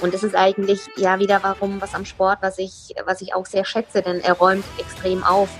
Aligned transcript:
Und 0.00 0.14
das 0.14 0.22
ist 0.22 0.34
eigentlich 0.34 0.80
ja 0.96 1.18
wieder 1.18 1.40
warum 1.42 1.80
was 1.80 1.94
am 1.94 2.06
Sport, 2.06 2.38
was 2.40 2.58
ich, 2.58 2.94
was 3.04 3.20
ich 3.20 3.34
auch 3.34 3.44
sehr 3.44 3.64
schätze, 3.66 4.00
denn 4.00 4.20
er 4.20 4.32
räumt 4.32 4.64
extrem 4.78 5.22
auf. 5.22 5.50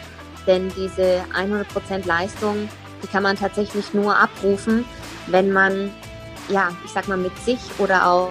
Denn 0.46 0.72
diese 0.74 1.22
100% 1.35 2.06
Leistung, 2.06 2.68
die 3.03 3.06
kann 3.06 3.22
man 3.22 3.37
tatsächlich 3.37 3.92
nur 3.92 4.17
abrufen, 4.17 4.87
wenn 5.26 5.53
man, 5.53 5.90
ja, 6.49 6.71
ich 6.87 6.90
sag 6.90 7.06
mal, 7.06 7.18
mit 7.18 7.37
sich 7.40 7.58
oder 7.78 8.06
auch, 8.06 8.31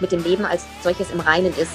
mit 0.00 0.12
dem 0.12 0.22
Leben 0.22 0.44
als 0.44 0.64
solches 0.82 1.10
im 1.10 1.20
Reinen 1.20 1.54
ist. 1.56 1.72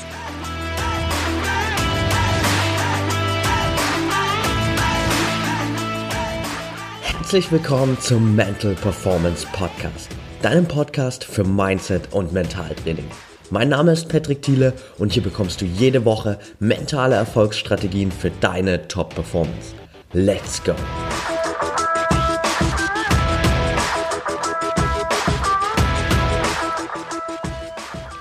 Herzlich 7.02 7.52
willkommen 7.52 8.00
zum 8.00 8.36
Mental 8.36 8.76
Performance 8.76 9.48
Podcast, 9.54 10.10
deinem 10.44 10.68
Podcast 10.68 11.24
für 11.24 11.44
Mindset 11.44 12.14
und 12.14 12.32
Mentaltraining. 12.32 13.10
Mein 13.54 13.68
Name 13.68 13.92
ist 13.92 14.08
Patrick 14.08 14.42
Thiele 14.42 14.72
und 14.98 15.12
hier 15.12 15.22
bekommst 15.22 15.60
du 15.60 15.66
jede 15.66 16.06
Woche 16.06 16.40
mentale 16.60 17.16
Erfolgsstrategien 17.16 18.10
für 18.10 18.32
deine 18.40 18.88
Top-Performance. 18.88 19.76
Let's 20.14 20.64
go! 20.64 20.74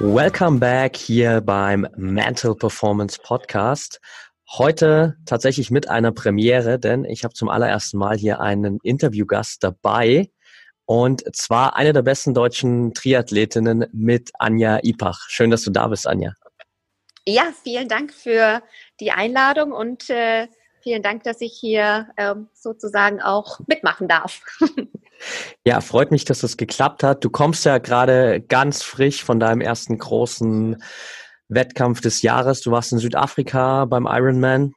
Welcome 0.00 0.58
back 0.58 0.96
hier 0.96 1.40
beim 1.40 1.86
Mental 1.96 2.56
Performance 2.56 3.16
Podcast. 3.22 4.00
Heute 4.58 5.14
tatsächlich 5.26 5.70
mit 5.70 5.88
einer 5.88 6.10
Premiere, 6.10 6.80
denn 6.80 7.04
ich 7.04 7.22
habe 7.22 7.34
zum 7.34 7.48
allerersten 7.48 7.98
Mal 7.98 8.16
hier 8.16 8.40
einen 8.40 8.80
Interviewgast 8.82 9.62
dabei. 9.62 10.28
Und 10.90 11.22
zwar 11.36 11.76
eine 11.76 11.92
der 11.92 12.02
besten 12.02 12.34
deutschen 12.34 12.94
Triathletinnen 12.94 13.86
mit 13.92 14.32
Anja 14.40 14.80
Ipach. 14.82 15.20
Schön, 15.28 15.48
dass 15.52 15.62
du 15.62 15.70
da 15.70 15.86
bist, 15.86 16.04
Anja. 16.08 16.32
Ja, 17.24 17.52
vielen 17.62 17.86
Dank 17.86 18.12
für 18.12 18.60
die 18.98 19.12
Einladung 19.12 19.70
und 19.70 20.10
äh, 20.10 20.48
vielen 20.82 21.04
Dank, 21.04 21.22
dass 21.22 21.40
ich 21.42 21.56
hier 21.56 22.08
äh, 22.16 22.34
sozusagen 22.54 23.22
auch 23.22 23.60
mitmachen 23.68 24.08
darf. 24.08 24.42
ja, 25.64 25.80
freut 25.80 26.10
mich, 26.10 26.24
dass 26.24 26.40
das 26.40 26.56
geklappt 26.56 27.04
hat. 27.04 27.22
Du 27.22 27.30
kommst 27.30 27.64
ja 27.64 27.78
gerade 27.78 28.40
ganz 28.40 28.82
frisch 28.82 29.22
von 29.22 29.38
deinem 29.38 29.60
ersten 29.60 29.96
großen 29.96 30.82
Wettkampf 31.46 32.00
des 32.00 32.22
Jahres. 32.22 32.62
Du 32.62 32.72
warst 32.72 32.90
in 32.90 32.98
Südafrika 32.98 33.84
beim 33.84 34.08
Ironman. 34.10 34.72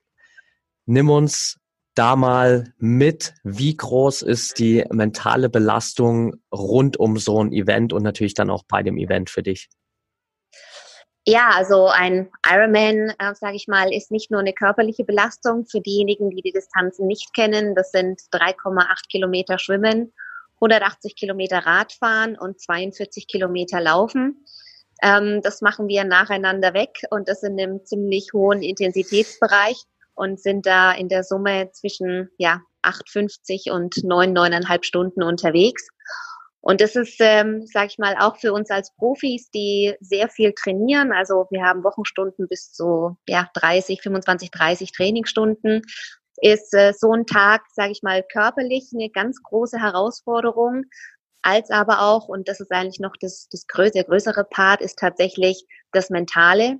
Nimm 0.85 1.09
uns 1.09 1.57
da 1.95 2.15
mal 2.15 2.73
mit, 2.77 3.33
wie 3.43 3.75
groß 3.75 4.21
ist 4.23 4.59
die 4.59 4.85
mentale 4.91 5.49
Belastung 5.49 6.35
rund 6.51 6.97
um 6.97 7.17
so 7.17 7.43
ein 7.43 7.51
Event 7.51 7.93
und 7.93 8.03
natürlich 8.03 8.33
dann 8.33 8.49
auch 8.49 8.63
bei 8.67 8.83
dem 8.83 8.97
Event 8.97 9.29
für 9.29 9.43
dich? 9.43 9.69
Ja, 11.25 11.51
also 11.53 11.87
ein 11.87 12.29
Ironman, 12.45 13.13
äh, 13.17 13.33
sage 13.33 13.55
ich 13.55 13.67
mal, 13.67 13.93
ist 13.93 14.11
nicht 14.11 14.29
nur 14.29 14.41
eine 14.41 14.51
körperliche 14.51 15.05
Belastung 15.05 15.65
für 15.65 15.79
diejenigen, 15.79 16.29
die 16.29 16.41
die 16.41 16.51
Distanzen 16.51 17.07
nicht 17.07 17.33
kennen. 17.33 17.75
Das 17.75 17.91
sind 17.91 18.19
3,8 18.33 19.07
Kilometer 19.09 19.57
Schwimmen, 19.57 20.11
180 20.55 21.15
Kilometer 21.15 21.59
Radfahren 21.59 22.37
und 22.37 22.59
42 22.59 23.27
Kilometer 23.27 23.79
Laufen. 23.79 24.45
Ähm, 25.01 25.41
das 25.41 25.61
machen 25.61 25.87
wir 25.87 26.03
nacheinander 26.03 26.73
weg 26.73 27.03
und 27.09 27.29
das 27.29 27.41
in 27.43 27.57
einem 27.57 27.85
ziemlich 27.85 28.33
hohen 28.33 28.61
Intensitätsbereich 28.61 29.81
und 30.15 30.41
sind 30.41 30.65
da 30.65 30.91
in 30.91 31.09
der 31.09 31.23
Summe 31.23 31.71
zwischen 31.71 32.29
ja 32.37 32.61
8,50 32.83 33.71
und 33.71 34.03
9, 34.03 34.35
9,5 34.35 34.83
Stunden 34.83 35.23
unterwegs. 35.23 35.87
Und 36.61 36.79
das 36.79 36.95
ist, 36.95 37.17
ähm, 37.19 37.65
sage 37.65 37.87
ich 37.87 37.97
mal, 37.97 38.15
auch 38.17 38.37
für 38.37 38.53
uns 38.53 38.69
als 38.69 38.95
Profis, 38.95 39.49
die 39.51 39.95
sehr 39.99 40.29
viel 40.29 40.53
trainieren. 40.53 41.11
Also 41.11 41.45
wir 41.51 41.61
haben 41.61 41.83
Wochenstunden 41.83 42.47
bis 42.47 42.71
zu 42.71 43.17
ja 43.27 43.49
30, 43.55 44.01
25, 44.01 44.49
30 44.49 44.91
Trainingsstunden. 44.93 45.81
Ist 46.41 46.73
äh, 46.73 46.93
so 46.97 47.11
ein 47.11 47.25
Tag, 47.25 47.63
sage 47.73 47.91
ich 47.91 48.01
mal, 48.01 48.23
körperlich 48.23 48.91
eine 48.93 49.09
ganz 49.09 49.43
große 49.43 49.77
Herausforderung, 49.77 50.85
als 51.41 51.69
aber 51.69 52.01
auch, 52.01 52.29
und 52.29 52.47
das 52.47 52.61
ist 52.61 52.71
eigentlich 52.71 53.01
noch 53.01 53.15
das, 53.19 53.49
das 53.51 53.67
größere, 53.67 54.05
größere 54.05 54.45
Part, 54.45 54.81
ist 54.81 54.97
tatsächlich 54.97 55.65
das 55.91 56.09
Mentale. 56.09 56.79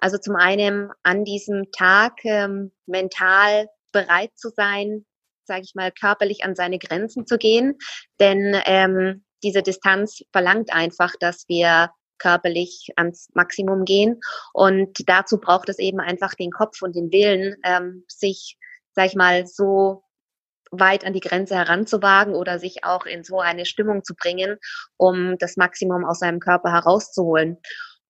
Also 0.00 0.18
zum 0.18 0.36
einen 0.36 0.90
an 1.02 1.24
diesem 1.24 1.70
Tag 1.72 2.24
ähm, 2.24 2.72
mental 2.86 3.68
bereit 3.92 4.30
zu 4.36 4.50
sein, 4.50 5.04
sage 5.44 5.62
ich 5.64 5.74
mal, 5.74 5.92
körperlich 5.92 6.44
an 6.44 6.54
seine 6.54 6.78
Grenzen 6.78 7.26
zu 7.26 7.38
gehen. 7.38 7.76
Denn 8.18 8.60
ähm, 8.66 9.24
diese 9.42 9.62
Distanz 9.62 10.22
verlangt 10.32 10.72
einfach, 10.72 11.12
dass 11.20 11.44
wir 11.48 11.90
körperlich 12.18 12.88
ans 12.96 13.28
Maximum 13.34 13.84
gehen. 13.84 14.20
Und 14.52 15.08
dazu 15.08 15.38
braucht 15.38 15.68
es 15.68 15.78
eben 15.78 16.00
einfach 16.00 16.34
den 16.34 16.50
Kopf 16.50 16.82
und 16.82 16.94
den 16.94 17.10
Willen, 17.10 17.56
ähm, 17.64 18.04
sich, 18.08 18.56
sag 18.94 19.06
ich 19.06 19.16
mal, 19.16 19.46
so 19.46 20.04
weit 20.70 21.04
an 21.04 21.12
die 21.12 21.20
Grenze 21.20 21.56
heranzuwagen 21.56 22.34
oder 22.34 22.58
sich 22.58 22.84
auch 22.84 23.06
in 23.06 23.24
so 23.24 23.40
eine 23.40 23.66
Stimmung 23.66 24.04
zu 24.04 24.14
bringen, 24.14 24.56
um 24.96 25.36
das 25.38 25.56
Maximum 25.56 26.04
aus 26.04 26.20
seinem 26.20 26.38
Körper 26.38 26.70
herauszuholen. 26.70 27.58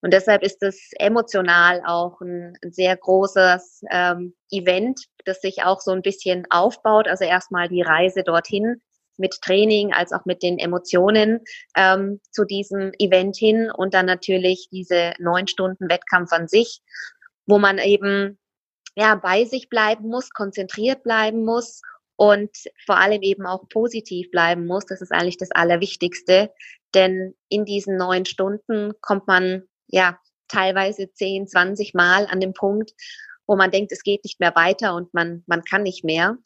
Und 0.02 0.12
deshalb 0.14 0.42
ist 0.42 0.62
es 0.62 0.90
emotional 0.98 1.82
auch 1.84 2.20
ein, 2.20 2.56
sehr 2.62 2.96
großes 2.96 3.82
ähm, 3.90 4.34
Event, 4.50 5.00
das 5.24 5.40
sich 5.40 5.62
auch 5.62 5.80
so 5.80 5.90
ein 5.92 6.02
bisschen 6.02 6.46
aufbaut. 6.50 7.06
Also 7.06 7.24
erstmal 7.24 7.68
die 7.68 7.82
Reise 7.82 8.22
dorthin 8.22 8.80
mit 9.18 9.40
Training 9.42 9.92
als 9.92 10.12
auch 10.12 10.24
mit 10.24 10.42
den 10.42 10.58
Emotionen 10.58 11.40
ähm, 11.76 12.20
zu 12.30 12.44
diesem 12.44 12.92
Event 12.98 13.36
hin 13.36 13.70
und 13.70 13.92
dann 13.92 14.06
natürlich 14.06 14.68
diese 14.72 15.12
neun 15.18 15.46
Stunden 15.46 15.90
Wettkampf 15.90 16.32
an 16.32 16.48
sich, 16.48 16.80
wo 17.46 17.58
man 17.58 17.78
eben 17.78 18.38
ja 18.96 19.14
bei 19.16 19.44
sich 19.44 19.68
bleiben 19.68 20.08
muss, 20.08 20.30
konzentriert 20.30 21.02
bleiben 21.02 21.44
muss 21.44 21.82
und 22.16 22.50
vor 22.86 22.96
allem 22.96 23.22
eben 23.22 23.46
auch 23.46 23.68
positiv 23.68 24.30
bleiben 24.30 24.66
muss. 24.66 24.86
Das 24.86 25.02
ist 25.02 25.12
eigentlich 25.12 25.36
das 25.36 25.50
Allerwichtigste, 25.50 26.50
denn 26.94 27.34
in 27.48 27.66
diesen 27.66 27.96
neun 27.96 28.24
Stunden 28.24 28.92
kommt 29.02 29.26
man 29.26 29.64
ja 29.90 30.18
teilweise 30.48 31.12
10, 31.12 31.46
20 31.46 31.94
Mal 31.94 32.26
an 32.26 32.40
dem 32.40 32.52
Punkt, 32.52 32.92
wo 33.46 33.56
man 33.56 33.70
denkt, 33.70 33.92
es 33.92 34.02
geht 34.02 34.24
nicht 34.24 34.40
mehr 34.40 34.54
weiter 34.54 34.94
und 34.94 35.12
man, 35.14 35.42
man 35.46 35.62
kann 35.64 35.82
nicht 35.82 36.04
mehr. 36.04 36.36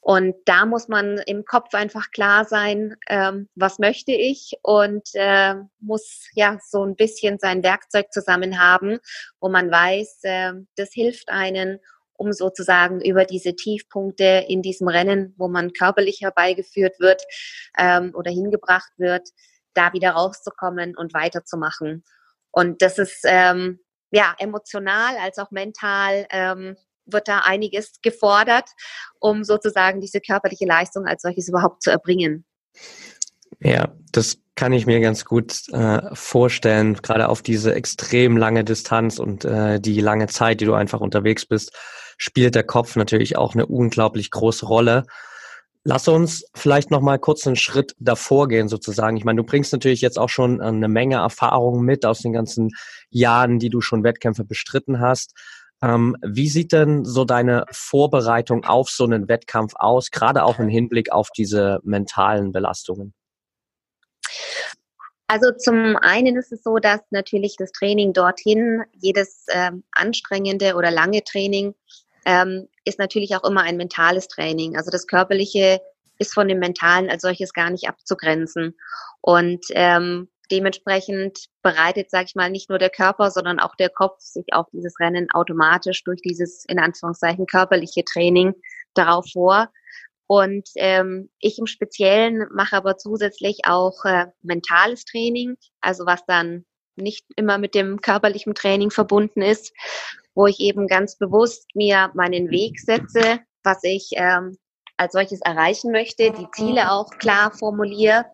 Und 0.00 0.36
da 0.44 0.64
muss 0.64 0.88
man 0.88 1.18
im 1.26 1.44
Kopf 1.44 1.74
einfach 1.74 2.10
klar 2.12 2.44
sein, 2.44 2.96
ähm, 3.08 3.48
was 3.54 3.78
möchte 3.78 4.12
ich 4.12 4.54
und 4.62 5.06
äh, 5.14 5.54
muss 5.80 6.28
ja 6.32 6.58
so 6.66 6.84
ein 6.84 6.96
bisschen 6.96 7.38
sein 7.38 7.62
Werkzeug 7.62 8.12
zusammen 8.12 8.58
haben, 8.58 8.98
wo 9.40 9.48
man 9.48 9.70
weiß, 9.70 10.20
äh, 10.22 10.52
das 10.76 10.92
hilft 10.92 11.28
einen, 11.28 11.78
um 12.14 12.32
sozusagen 12.32 13.00
über 13.00 13.24
diese 13.24 13.54
Tiefpunkte 13.54 14.46
in 14.48 14.62
diesem 14.62 14.88
Rennen, 14.88 15.34
wo 15.36 15.48
man 15.48 15.72
körperlich 15.72 16.22
herbeigeführt 16.22 16.98
wird 17.00 17.22
ähm, 17.76 18.12
oder 18.14 18.30
hingebracht 18.30 18.92
wird, 18.96 19.28
da 19.74 19.92
wieder 19.92 20.12
rauszukommen 20.12 20.96
und 20.96 21.12
weiterzumachen. 21.12 22.04
Und 22.50 22.82
das 22.82 22.98
ist 22.98 23.20
ähm, 23.24 23.80
ja 24.10 24.34
emotional 24.38 25.16
als 25.18 25.38
auch 25.38 25.50
mental 25.50 26.26
ähm, 26.30 26.76
wird 27.10 27.28
da 27.28 27.40
einiges 27.40 28.00
gefordert, 28.02 28.68
um 29.18 29.44
sozusagen 29.44 30.00
diese 30.00 30.20
körperliche 30.20 30.66
Leistung 30.66 31.06
als 31.06 31.22
solches 31.22 31.48
überhaupt 31.48 31.82
zu 31.82 31.90
erbringen. 31.90 32.44
Ja, 33.60 33.94
das 34.12 34.38
kann 34.54 34.72
ich 34.72 34.86
mir 34.86 35.00
ganz 35.00 35.24
gut 35.24 35.68
äh, 35.72 36.14
vorstellen, 36.14 36.94
gerade 36.94 37.28
auf 37.28 37.42
diese 37.42 37.74
extrem 37.74 38.36
lange 38.36 38.64
Distanz 38.64 39.18
und 39.18 39.44
äh, 39.44 39.80
die 39.80 40.00
lange 40.00 40.26
Zeit, 40.26 40.60
die 40.60 40.64
du 40.64 40.74
einfach 40.74 41.00
unterwegs 41.00 41.46
bist, 41.46 41.72
spielt 42.18 42.54
der 42.54 42.64
Kopf 42.64 42.96
natürlich 42.96 43.36
auch 43.36 43.54
eine 43.54 43.66
unglaublich 43.66 44.30
große 44.30 44.66
Rolle. 44.66 45.04
Lass 45.90 46.06
uns 46.06 46.44
vielleicht 46.54 46.90
noch 46.90 47.00
mal 47.00 47.18
kurz 47.18 47.46
einen 47.46 47.56
Schritt 47.56 47.94
davor 47.98 48.46
gehen 48.48 48.68
sozusagen. 48.68 49.16
Ich 49.16 49.24
meine, 49.24 49.38
du 49.38 49.42
bringst 49.42 49.72
natürlich 49.72 50.02
jetzt 50.02 50.18
auch 50.18 50.28
schon 50.28 50.60
eine 50.60 50.86
Menge 50.86 51.14
Erfahrungen 51.14 51.82
mit 51.82 52.04
aus 52.04 52.18
den 52.18 52.34
ganzen 52.34 52.72
Jahren, 53.08 53.58
die 53.58 53.70
du 53.70 53.80
schon 53.80 54.04
Wettkämpfe 54.04 54.44
bestritten 54.44 55.00
hast. 55.00 55.32
Ähm, 55.80 56.14
wie 56.22 56.50
sieht 56.50 56.72
denn 56.72 57.06
so 57.06 57.24
deine 57.24 57.64
Vorbereitung 57.70 58.66
auf 58.66 58.90
so 58.90 59.04
einen 59.04 59.28
Wettkampf 59.28 59.72
aus, 59.76 60.10
gerade 60.10 60.44
auch 60.44 60.58
im 60.58 60.68
Hinblick 60.68 61.10
auf 61.10 61.30
diese 61.34 61.80
mentalen 61.84 62.52
Belastungen? 62.52 63.14
Also 65.26 65.52
zum 65.56 65.96
einen 65.96 66.36
ist 66.36 66.52
es 66.52 66.62
so, 66.62 66.76
dass 66.76 67.00
natürlich 67.08 67.56
das 67.56 67.72
Training 67.72 68.12
dorthin, 68.12 68.82
jedes 68.92 69.46
ähm, 69.50 69.84
anstrengende 69.92 70.74
oder 70.74 70.90
lange 70.90 71.24
Training 71.24 71.74
ähm, 72.28 72.68
ist 72.84 72.98
natürlich 72.98 73.34
auch 73.34 73.44
immer 73.44 73.62
ein 73.62 73.78
mentales 73.78 74.28
Training. 74.28 74.76
Also 74.76 74.90
das 74.90 75.06
Körperliche 75.06 75.80
ist 76.18 76.34
von 76.34 76.46
dem 76.46 76.58
Mentalen 76.58 77.08
als 77.08 77.22
solches 77.22 77.54
gar 77.54 77.70
nicht 77.70 77.88
abzugrenzen. 77.88 78.76
Und 79.22 79.64
ähm, 79.70 80.28
dementsprechend 80.50 81.46
bereitet, 81.62 82.10
sage 82.10 82.26
ich 82.28 82.34
mal, 82.34 82.50
nicht 82.50 82.68
nur 82.68 82.78
der 82.78 82.90
Körper, 82.90 83.30
sondern 83.30 83.58
auch 83.58 83.74
der 83.76 83.88
Kopf 83.88 84.20
sich 84.20 84.44
auf 84.52 84.66
dieses 84.72 85.00
Rennen 85.00 85.28
automatisch 85.32 86.04
durch 86.04 86.20
dieses 86.20 86.66
in 86.66 86.78
Anführungszeichen 86.78 87.46
körperliche 87.46 88.04
Training 88.04 88.52
darauf 88.92 89.24
vor. 89.32 89.70
Und 90.26 90.68
ähm, 90.74 91.30
ich 91.40 91.58
im 91.58 91.66
Speziellen 91.66 92.46
mache 92.52 92.76
aber 92.76 92.98
zusätzlich 92.98 93.60
auch 93.64 94.04
äh, 94.04 94.26
mentales 94.42 95.06
Training, 95.06 95.56
also 95.80 96.04
was 96.04 96.26
dann 96.26 96.66
nicht 96.96 97.24
immer 97.36 97.56
mit 97.56 97.74
dem 97.74 98.02
körperlichen 98.02 98.54
Training 98.54 98.90
verbunden 98.90 99.40
ist, 99.40 99.72
wo 100.38 100.46
ich 100.46 100.60
eben 100.60 100.86
ganz 100.86 101.18
bewusst 101.18 101.66
mir 101.74 102.12
meinen 102.14 102.48
Weg 102.50 102.78
setze, 102.78 103.40
was 103.64 103.82
ich 103.82 104.10
ähm, 104.12 104.56
als 104.96 105.12
solches 105.14 105.40
erreichen 105.40 105.90
möchte, 105.90 106.30
die 106.30 106.46
Ziele 106.52 106.92
auch 106.92 107.10
klar 107.18 107.50
formuliere 107.50 108.24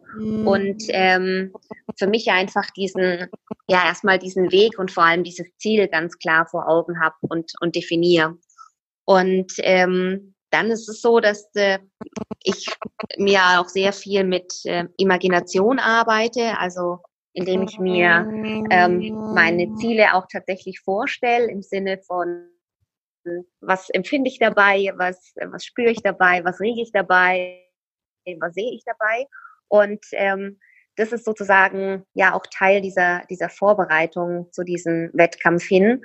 und 0.44 0.82
ähm, 0.88 1.54
für 1.98 2.06
mich 2.06 2.30
einfach 2.30 2.70
diesen, 2.76 3.30
ja, 3.68 3.86
erstmal 3.86 4.18
diesen 4.18 4.52
Weg 4.52 4.78
und 4.78 4.92
vor 4.92 5.04
allem 5.04 5.24
dieses 5.24 5.48
Ziel 5.56 5.88
ganz 5.88 6.18
klar 6.18 6.46
vor 6.46 6.68
Augen 6.68 7.00
habe 7.00 7.16
und, 7.22 7.52
und 7.60 7.74
definiere. 7.74 8.36
Und 9.06 9.52
ähm, 9.58 10.34
dann 10.50 10.70
ist 10.70 10.86
es 10.90 11.00
so, 11.00 11.20
dass 11.20 11.48
äh, 11.54 11.78
ich 12.42 12.66
mir 13.16 13.40
auch 13.58 13.68
sehr 13.68 13.94
viel 13.94 14.24
mit 14.24 14.52
äh, 14.64 14.84
Imagination 14.98 15.78
arbeite, 15.78 16.58
also 16.58 16.98
indem 17.34 17.62
ich 17.62 17.78
mir 17.78 18.26
ähm, 18.70 19.32
meine 19.34 19.74
Ziele 19.74 20.14
auch 20.14 20.26
tatsächlich 20.30 20.80
vorstelle 20.80 21.50
im 21.50 21.62
Sinne 21.62 21.98
von 22.06 22.48
was 23.60 23.90
empfinde 23.90 24.28
ich 24.28 24.38
dabei, 24.38 24.92
was, 24.96 25.34
was 25.36 25.64
spüre 25.64 25.90
ich 25.90 26.02
dabei, 26.02 26.44
was 26.44 26.60
rege 26.60 26.82
ich 26.82 26.92
dabei, 26.92 27.64
was 28.38 28.54
sehe 28.54 28.72
ich 28.72 28.84
dabei. 28.84 29.26
Und 29.68 30.04
ähm, 30.12 30.58
das 30.96 31.12
ist 31.12 31.24
sozusagen 31.24 32.04
ja 32.14 32.34
auch 32.34 32.44
Teil 32.52 32.80
dieser, 32.80 33.24
dieser 33.30 33.48
Vorbereitung 33.48 34.52
zu 34.52 34.62
diesem 34.62 35.10
Wettkampf 35.12 35.64
hin. 35.64 36.02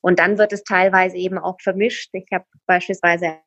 Und 0.00 0.18
dann 0.18 0.38
wird 0.38 0.52
es 0.52 0.64
teilweise 0.64 1.16
eben 1.16 1.38
auch 1.38 1.60
vermischt. 1.60 2.10
Ich 2.14 2.26
habe 2.32 2.46
beispielsweise 2.66 3.38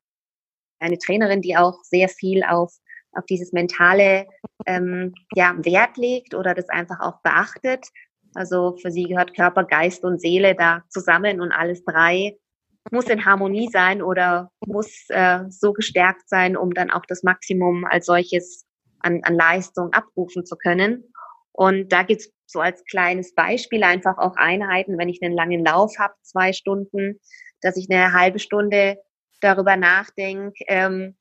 eine 0.80 0.98
Trainerin, 0.98 1.42
die 1.42 1.58
auch 1.58 1.84
sehr 1.84 2.08
viel 2.08 2.44
auf, 2.44 2.74
auf 3.16 3.26
dieses 3.26 3.54
mentale 3.54 4.28
ähm, 4.66 5.14
ja, 5.34 5.56
Wert 5.58 5.98
legt 5.98 6.34
oder 6.34 6.54
das 6.54 6.70
einfach 6.70 7.00
auch 7.00 7.22
beachtet. 7.22 7.88
Also 8.34 8.76
für 8.82 8.92
sie 8.92 9.04
gehört 9.04 9.36
Körper, 9.36 9.64
Geist 9.64 10.04
und 10.04 10.20
Seele 10.20 10.56
da 10.56 10.84
zusammen 10.90 11.42
und 11.42 11.52
alles 11.52 11.84
drei 11.86 12.38
muss 12.92 13.06
in 13.06 13.26
Harmonie 13.26 13.70
sein 13.72 14.02
oder 14.02 14.52
muss 14.66 15.06
äh, 15.10 15.40
so 15.50 15.74
gestärkt 15.74 16.30
sein, 16.30 16.56
um 16.56 16.74
dann 16.74 16.92
auch 16.92 17.06
das 17.08 17.24
Maximum 17.24 17.86
als 17.86 18.06
solches 18.06 18.66
an, 19.00 19.22
an 19.24 19.36
Leistung 19.36 19.92
abrufen 19.94 20.46
zu 20.46 20.56
können. 20.56 21.04
Und 21.52 21.92
da 21.92 22.04
gibt's 22.04 22.30
so 22.46 22.60
als 22.60 22.84
kleines 22.86 23.34
Beispiel 23.34 23.84
einfach 23.84 24.18
auch 24.18 24.36
Einheiten, 24.36 24.98
wenn 24.98 25.10
ich 25.10 25.22
einen 25.24 25.34
langen 25.34 25.66
Lauf 25.66 25.94
habe, 25.98 26.14
zwei 26.22 26.54
Stunden, 26.54 27.20
dass 27.62 27.78
ich 27.78 27.90
eine 27.90 28.14
halbe 28.14 28.40
Stunde 28.40 28.98
darüber 29.42 29.78
nachdenke, 29.78 30.64
ähm, 30.68 31.18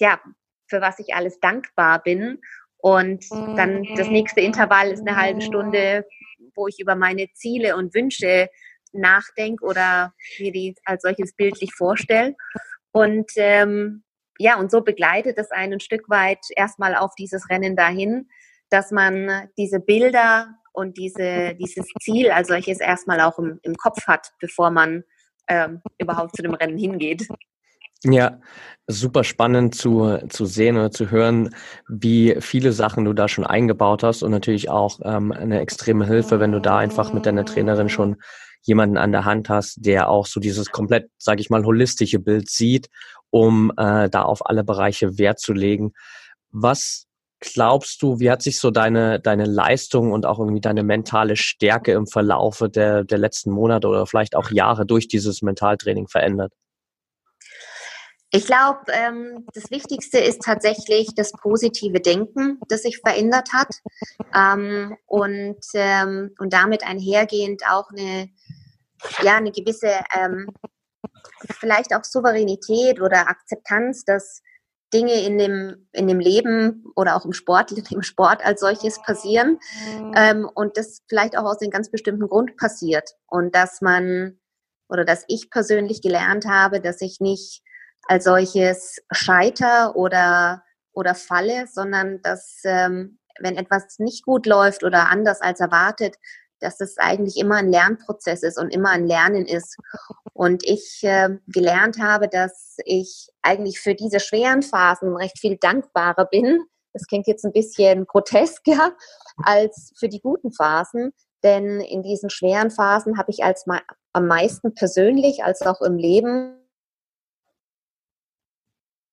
ja, 0.00 0.20
für 0.68 0.80
was 0.80 0.98
ich 0.98 1.14
alles 1.14 1.40
dankbar 1.40 2.02
bin. 2.02 2.40
Und 2.78 3.24
dann 3.30 3.82
das 3.96 4.08
nächste 4.08 4.40
Intervall 4.40 4.92
ist 4.92 5.00
eine 5.00 5.16
halbe 5.16 5.40
Stunde, 5.40 6.06
wo 6.54 6.68
ich 6.68 6.78
über 6.78 6.94
meine 6.94 7.26
Ziele 7.34 7.76
und 7.76 7.94
Wünsche 7.94 8.48
nachdenke 8.92 9.64
oder 9.64 10.14
mir 10.38 10.52
die 10.52 10.74
als 10.84 11.02
solches 11.02 11.34
bildlich 11.34 11.74
vorstelle. 11.74 12.36
Und 12.92 13.30
ähm, 13.36 14.04
ja, 14.38 14.58
und 14.58 14.70
so 14.70 14.82
begleitet 14.82 15.38
es 15.38 15.50
einen 15.50 15.74
ein 15.74 15.80
Stück 15.80 16.08
weit 16.08 16.38
erstmal 16.54 16.94
auf 16.94 17.14
dieses 17.16 17.50
Rennen 17.50 17.76
dahin, 17.76 18.28
dass 18.70 18.92
man 18.92 19.48
diese 19.58 19.80
Bilder 19.80 20.54
und 20.72 20.96
diese, 20.96 21.54
dieses 21.54 21.86
Ziel 22.00 22.30
als 22.30 22.48
solches 22.48 22.80
erstmal 22.80 23.20
auch 23.20 23.38
im, 23.38 23.58
im 23.62 23.74
Kopf 23.74 24.06
hat, 24.06 24.32
bevor 24.40 24.70
man 24.70 25.02
ähm, 25.48 25.82
überhaupt 25.98 26.36
zu 26.36 26.42
dem 26.42 26.54
Rennen 26.54 26.78
hingeht. 26.78 27.26
Ja, 28.04 28.38
super 28.86 29.24
spannend 29.24 29.74
zu, 29.74 30.18
zu 30.28 30.46
sehen 30.46 30.76
oder 30.76 30.90
zu 30.92 31.10
hören, 31.10 31.50
wie 31.88 32.36
viele 32.40 32.72
Sachen 32.72 33.04
du 33.04 33.12
da 33.12 33.26
schon 33.28 33.44
eingebaut 33.44 34.02
hast 34.04 34.22
und 34.22 34.30
natürlich 34.30 34.70
auch 34.70 35.00
ähm, 35.04 35.32
eine 35.32 35.60
extreme 35.60 36.06
Hilfe, 36.06 36.38
wenn 36.38 36.52
du 36.52 36.60
da 36.60 36.78
einfach 36.78 37.12
mit 37.12 37.26
deiner 37.26 37.44
Trainerin 37.44 37.88
schon 37.88 38.16
jemanden 38.62 38.96
an 38.98 39.10
der 39.12 39.24
Hand 39.24 39.48
hast, 39.48 39.84
der 39.84 40.08
auch 40.08 40.26
so 40.26 40.38
dieses 40.40 40.70
komplett, 40.70 41.10
sage 41.18 41.40
ich 41.40 41.50
mal, 41.50 41.64
holistische 41.64 42.20
Bild 42.20 42.48
sieht, 42.48 42.88
um 43.30 43.72
äh, 43.76 44.08
da 44.08 44.22
auf 44.22 44.46
alle 44.46 44.62
Bereiche 44.64 45.18
Wert 45.18 45.40
zu 45.40 45.52
legen. 45.52 45.92
Was 46.52 47.06
glaubst 47.40 48.00
du, 48.02 48.20
wie 48.20 48.30
hat 48.30 48.42
sich 48.42 48.60
so 48.60 48.70
deine, 48.70 49.20
deine 49.20 49.44
Leistung 49.44 50.12
und 50.12 50.24
auch 50.24 50.38
irgendwie 50.38 50.60
deine 50.60 50.82
mentale 50.84 51.36
Stärke 51.36 51.92
im 51.92 52.06
Verlaufe 52.06 52.68
der, 52.68 53.04
der 53.04 53.18
letzten 53.18 53.50
Monate 53.50 53.88
oder 53.88 54.06
vielleicht 54.06 54.36
auch 54.36 54.50
Jahre 54.50 54.86
durch 54.86 55.08
dieses 55.08 55.42
Mentaltraining 55.42 56.08
verändert? 56.08 56.52
Ich 58.30 58.44
glaube, 58.44 58.80
ähm, 58.88 59.46
das 59.54 59.70
Wichtigste 59.70 60.18
ist 60.18 60.42
tatsächlich 60.42 61.14
das 61.14 61.32
positive 61.32 62.00
Denken, 62.00 62.60
das 62.68 62.82
sich 62.82 62.98
verändert 62.98 63.52
hat. 63.54 63.74
Ähm, 64.34 64.96
und, 65.06 65.60
ähm, 65.72 66.34
und 66.38 66.52
damit 66.52 66.86
einhergehend 66.86 67.62
auch 67.70 67.88
eine, 67.90 68.28
ja, 69.22 69.36
eine 69.36 69.50
gewisse, 69.50 69.92
ähm, 70.14 70.48
vielleicht 71.58 71.94
auch 71.94 72.04
Souveränität 72.04 73.00
oder 73.00 73.28
Akzeptanz, 73.28 74.04
dass 74.04 74.42
Dinge 74.92 75.22
in 75.24 75.38
dem, 75.38 75.88
in 75.92 76.06
dem 76.06 76.20
Leben 76.20 76.84
oder 76.96 77.16
auch 77.16 77.24
im 77.24 77.32
Sport, 77.32 77.72
im 77.92 78.02
Sport 78.02 78.44
als 78.44 78.60
solches 78.60 79.00
passieren 79.02 79.58
ähm, 80.14 80.48
und 80.54 80.76
das 80.76 81.00
vielleicht 81.08 81.36
auch 81.36 81.44
aus 81.44 81.62
einem 81.62 81.70
ganz 81.70 81.90
bestimmten 81.90 82.28
Grund 82.28 82.58
passiert. 82.58 83.14
Und 83.26 83.54
dass 83.54 83.80
man 83.80 84.38
oder 84.90 85.04
dass 85.04 85.24
ich 85.28 85.50
persönlich 85.50 86.02
gelernt 86.02 86.46
habe, 86.46 86.80
dass 86.80 87.00
ich 87.00 87.20
nicht 87.20 87.62
als 88.08 88.24
solches 88.24 89.00
scheiter 89.12 89.94
oder, 89.94 90.64
oder 90.92 91.14
falle, 91.14 91.66
sondern 91.70 92.20
dass, 92.22 92.60
ähm, 92.64 93.18
wenn 93.38 93.56
etwas 93.56 93.98
nicht 93.98 94.24
gut 94.24 94.46
läuft 94.46 94.82
oder 94.82 95.08
anders 95.10 95.40
als 95.40 95.60
erwartet, 95.60 96.16
dass 96.60 96.80
es 96.80 96.98
eigentlich 96.98 97.36
immer 97.36 97.56
ein 97.56 97.70
Lernprozess 97.70 98.42
ist 98.42 98.58
und 98.58 98.70
immer 98.70 98.90
ein 98.90 99.06
Lernen 99.06 99.46
ist. 99.46 99.76
Und 100.32 100.64
ich 100.64 101.00
äh, 101.02 101.28
gelernt 101.46 102.00
habe, 102.00 102.28
dass 102.28 102.78
ich 102.84 103.28
eigentlich 103.42 103.78
für 103.78 103.94
diese 103.94 104.20
schweren 104.20 104.62
Phasen 104.62 105.14
recht 105.14 105.38
viel 105.38 105.56
dankbarer 105.56 106.24
bin. 106.24 106.64
Das 106.92 107.06
klingt 107.06 107.28
jetzt 107.28 107.44
ein 107.44 107.52
bisschen 107.52 108.06
grotesker 108.06 108.92
als 109.44 109.92
für 109.96 110.08
die 110.08 110.20
guten 110.20 110.50
Phasen. 110.50 111.12
Denn 111.44 111.80
in 111.80 112.02
diesen 112.02 112.30
schweren 112.30 112.70
Phasen 112.70 113.18
habe 113.18 113.30
ich 113.30 113.44
als 113.44 113.64
am 114.12 114.26
meisten 114.26 114.74
persönlich 114.74 115.44
als 115.44 115.62
auch 115.62 115.80
im 115.82 115.96
Leben 115.96 116.56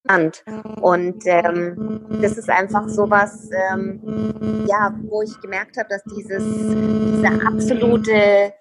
Hand. 0.07 0.43
Und 0.81 1.23
ähm, 1.25 2.05
das 2.21 2.37
ist 2.37 2.49
einfach 2.49 2.87
sowas, 2.87 3.49
ähm, 3.71 4.65
ja, 4.67 4.93
wo 5.03 5.21
ich 5.21 5.39
gemerkt 5.41 5.77
habe, 5.77 5.89
dass 5.89 6.03
dieses, 6.15 6.43
dieser 6.43 7.47
absolute 7.47 8.53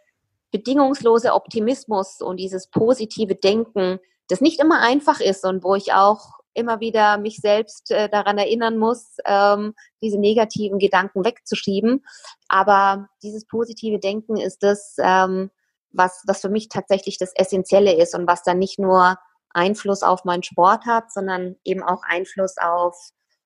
bedingungslose 0.51 1.35
Optimismus 1.35 2.21
und 2.21 2.39
dieses 2.39 2.69
positive 2.69 3.35
Denken, 3.35 3.99
das 4.29 4.41
nicht 4.41 4.61
immer 4.61 4.81
einfach 4.81 5.21
ist 5.21 5.45
und 5.45 5.65
wo 5.65 5.75
ich 5.75 5.93
auch 5.93 6.39
immer 6.55 6.81
wieder 6.81 7.19
mich 7.19 7.39
selbst 7.39 7.91
äh, 7.91 8.09
daran 8.09 8.39
erinnern 8.39 8.79
muss, 8.79 9.17
ähm, 9.27 9.75
diese 10.01 10.19
negativen 10.19 10.79
Gedanken 10.79 11.25
wegzuschieben. 11.25 12.05
Aber 12.49 13.09
dieses 13.23 13.47
positive 13.47 13.99
Denken 13.99 14.37
ist 14.37 14.63
das, 14.63 14.95
ähm, 15.03 15.51
was, 15.91 16.23
was 16.27 16.41
für 16.41 16.49
mich 16.49 16.69
tatsächlich 16.69 17.19
das 17.19 17.33
Essentielle 17.35 17.97
ist 17.97 18.15
und 18.15 18.27
was 18.27 18.43
dann 18.43 18.59
nicht 18.59 18.79
nur 18.79 19.17
Einfluss 19.55 20.03
auf 20.03 20.25
meinen 20.25 20.43
Sport 20.43 20.85
hat, 20.87 21.13
sondern 21.13 21.57
eben 21.65 21.83
auch 21.83 22.03
Einfluss 22.03 22.57
auf, 22.59 22.97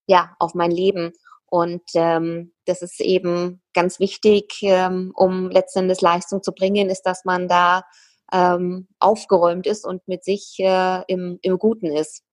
ja, 0.07 0.35
auf 0.39 0.53
mein 0.53 0.71
Leben. 0.71 1.13
Und 1.45 1.83
ähm, 1.95 2.53
das 2.65 2.81
ist 2.81 2.99
eben 2.99 3.61
ganz 3.73 3.99
wichtig, 3.99 4.59
ähm, 4.61 5.11
um 5.15 5.49
letztendlich 5.49 6.01
Leistung 6.01 6.43
zu 6.43 6.51
bringen, 6.51 6.89
ist, 6.89 7.03
dass 7.03 7.25
man 7.25 7.47
da 7.47 7.83
ähm, 8.31 8.87
aufgeräumt 8.99 9.65
ist 9.65 9.85
und 9.85 10.07
mit 10.07 10.23
sich 10.23 10.55
äh, 10.59 11.03
im, 11.07 11.39
im 11.41 11.57
Guten 11.57 11.87
ist. 11.87 12.23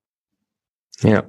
Ja, 1.01 1.25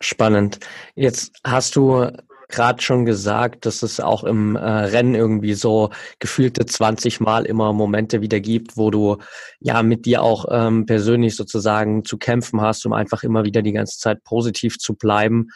spannend. 0.00 0.60
Jetzt 0.94 1.32
hast 1.44 1.76
du 1.76 2.10
gerade 2.50 2.82
schon 2.82 3.04
gesagt, 3.04 3.66
dass 3.66 3.82
es 3.82 4.00
auch 4.00 4.24
im 4.24 4.56
äh, 4.56 4.60
Rennen 4.60 5.14
irgendwie 5.14 5.54
so 5.54 5.90
gefühlte 6.18 6.66
20 6.66 7.20
Mal 7.20 7.46
immer 7.46 7.72
Momente 7.72 8.20
wieder 8.20 8.40
gibt, 8.40 8.76
wo 8.76 8.90
du 8.90 9.18
ja 9.60 9.82
mit 9.82 10.06
dir 10.06 10.22
auch 10.22 10.46
ähm, 10.50 10.86
persönlich 10.86 11.36
sozusagen 11.36 12.04
zu 12.04 12.18
kämpfen 12.18 12.60
hast, 12.60 12.84
um 12.86 12.92
einfach 12.92 13.22
immer 13.22 13.44
wieder 13.44 13.62
die 13.62 13.72
ganze 13.72 13.98
Zeit 13.98 14.24
positiv 14.24 14.78
zu 14.78 14.94
bleiben. 14.94 15.48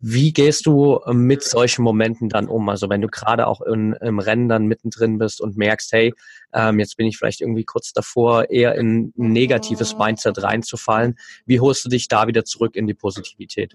Wie 0.00 0.32
gehst 0.32 0.66
du 0.66 1.00
ähm, 1.06 1.26
mit 1.26 1.42
solchen 1.42 1.82
Momenten 1.82 2.28
dann 2.28 2.46
um? 2.48 2.68
Also 2.68 2.88
wenn 2.88 3.00
du 3.00 3.08
gerade 3.08 3.46
auch 3.46 3.60
in, 3.60 3.94
im 3.94 4.20
Rennen 4.20 4.48
dann 4.48 4.66
mittendrin 4.66 5.18
bist 5.18 5.40
und 5.40 5.56
merkst, 5.56 5.92
hey, 5.92 6.14
ähm, 6.52 6.78
jetzt 6.78 6.96
bin 6.96 7.06
ich 7.06 7.18
vielleicht 7.18 7.40
irgendwie 7.40 7.64
kurz 7.64 7.92
davor, 7.92 8.48
eher 8.50 8.76
in 8.76 9.12
ein 9.18 9.32
negatives 9.32 9.96
Mindset 9.96 10.42
reinzufallen. 10.42 11.18
Wie 11.46 11.60
holst 11.60 11.84
du 11.84 11.88
dich 11.88 12.06
da 12.06 12.28
wieder 12.28 12.44
zurück 12.44 12.76
in 12.76 12.86
die 12.86 12.94
Positivität? 12.94 13.74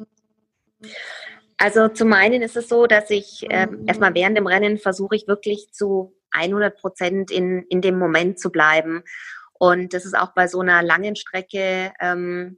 Also 1.57 1.87
zum 1.87 2.13
einen 2.13 2.41
ist 2.41 2.57
es 2.57 2.67
so, 2.67 2.87
dass 2.87 3.09
ich 3.09 3.49
äh, 3.49 3.67
erstmal 3.85 4.13
während 4.13 4.37
dem 4.37 4.47
Rennen 4.47 4.77
versuche 4.77 5.15
ich 5.15 5.27
wirklich 5.27 5.71
zu 5.71 6.15
100 6.31 6.77
Prozent 6.77 7.31
in, 7.31 7.63
in 7.69 7.81
dem 7.81 7.97
Moment 7.97 8.39
zu 8.39 8.51
bleiben. 8.51 9.03
Und 9.53 9.93
das 9.93 10.05
ist 10.05 10.17
auch 10.17 10.33
bei 10.33 10.47
so 10.47 10.59
einer 10.59 10.83
langen 10.83 11.15
Strecke 11.15 11.93
ähm, 12.01 12.57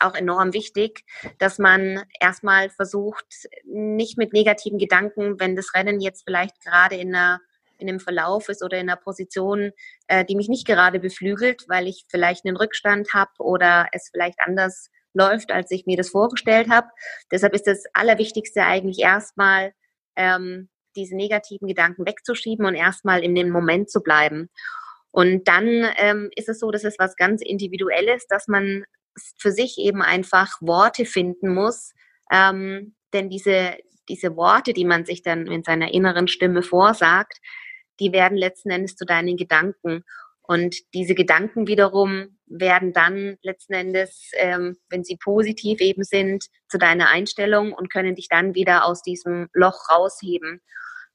auch 0.00 0.14
enorm 0.14 0.54
wichtig, 0.54 1.04
dass 1.38 1.58
man 1.58 2.04
erstmal 2.20 2.70
versucht, 2.70 3.26
nicht 3.64 4.16
mit 4.16 4.32
negativen 4.32 4.78
Gedanken, 4.78 5.38
wenn 5.38 5.54
das 5.54 5.74
Rennen 5.74 6.00
jetzt 6.00 6.24
vielleicht 6.24 6.64
gerade 6.64 6.96
in 6.96 7.14
einer 7.14 7.40
in 7.78 7.90
einem 7.90 8.00
Verlauf 8.00 8.48
ist 8.48 8.62
oder 8.62 8.78
in 8.78 8.88
einer 8.88 8.96
Position, 8.96 9.70
äh, 10.08 10.24
die 10.24 10.34
mich 10.34 10.48
nicht 10.48 10.66
gerade 10.66 10.98
beflügelt, 10.98 11.64
weil 11.68 11.86
ich 11.86 12.06
vielleicht 12.08 12.46
einen 12.46 12.56
Rückstand 12.56 13.12
habe 13.12 13.32
oder 13.38 13.88
es 13.92 14.08
vielleicht 14.10 14.38
anders 14.40 14.90
läuft, 15.16 15.50
als 15.50 15.70
ich 15.70 15.86
mir 15.86 15.96
das 15.96 16.10
vorgestellt 16.10 16.68
habe. 16.70 16.88
Deshalb 17.32 17.54
ist 17.54 17.66
das 17.66 17.84
Allerwichtigste 17.92 18.64
eigentlich 18.64 19.00
erstmal 19.00 19.72
ähm, 20.16 20.68
diese 20.94 21.16
negativen 21.16 21.68
Gedanken 21.68 22.06
wegzuschieben 22.06 22.66
und 22.66 22.74
erstmal 22.74 23.22
in 23.22 23.34
dem 23.34 23.50
Moment 23.50 23.90
zu 23.90 24.00
bleiben. 24.00 24.48
Und 25.10 25.48
dann 25.48 25.86
ähm, 25.96 26.30
ist 26.36 26.48
es 26.48 26.60
so, 26.60 26.70
dass 26.70 26.84
es 26.84 26.98
was 26.98 27.16
ganz 27.16 27.42
Individuelles, 27.42 28.26
dass 28.26 28.48
man 28.48 28.84
für 29.38 29.50
sich 29.50 29.78
eben 29.78 30.02
einfach 30.02 30.60
Worte 30.60 31.06
finden 31.06 31.54
muss. 31.54 31.92
Ähm, 32.30 32.94
denn 33.12 33.30
diese, 33.30 33.76
diese 34.08 34.36
Worte, 34.36 34.72
die 34.72 34.84
man 34.84 35.06
sich 35.06 35.22
dann 35.22 35.46
in 35.46 35.62
seiner 35.62 35.94
inneren 35.94 36.28
Stimme 36.28 36.62
vorsagt, 36.62 37.38
die 37.98 38.12
werden 38.12 38.36
letzten 38.36 38.70
Endes 38.70 38.96
zu 38.96 39.06
deinen 39.06 39.36
Gedanken. 39.36 40.04
Und 40.42 40.76
diese 40.92 41.14
Gedanken 41.14 41.66
wiederum 41.66 42.35
werden 42.46 42.92
dann 42.92 43.36
letzten 43.42 43.74
Endes, 43.74 44.30
ähm, 44.34 44.76
wenn 44.88 45.04
sie 45.04 45.16
positiv 45.16 45.80
eben 45.80 46.04
sind, 46.04 46.46
zu 46.68 46.78
deiner 46.78 47.08
Einstellung 47.10 47.72
und 47.72 47.92
können 47.92 48.14
dich 48.14 48.28
dann 48.28 48.54
wieder 48.54 48.84
aus 48.84 49.02
diesem 49.02 49.48
Loch 49.52 49.88
rausheben. 49.90 50.60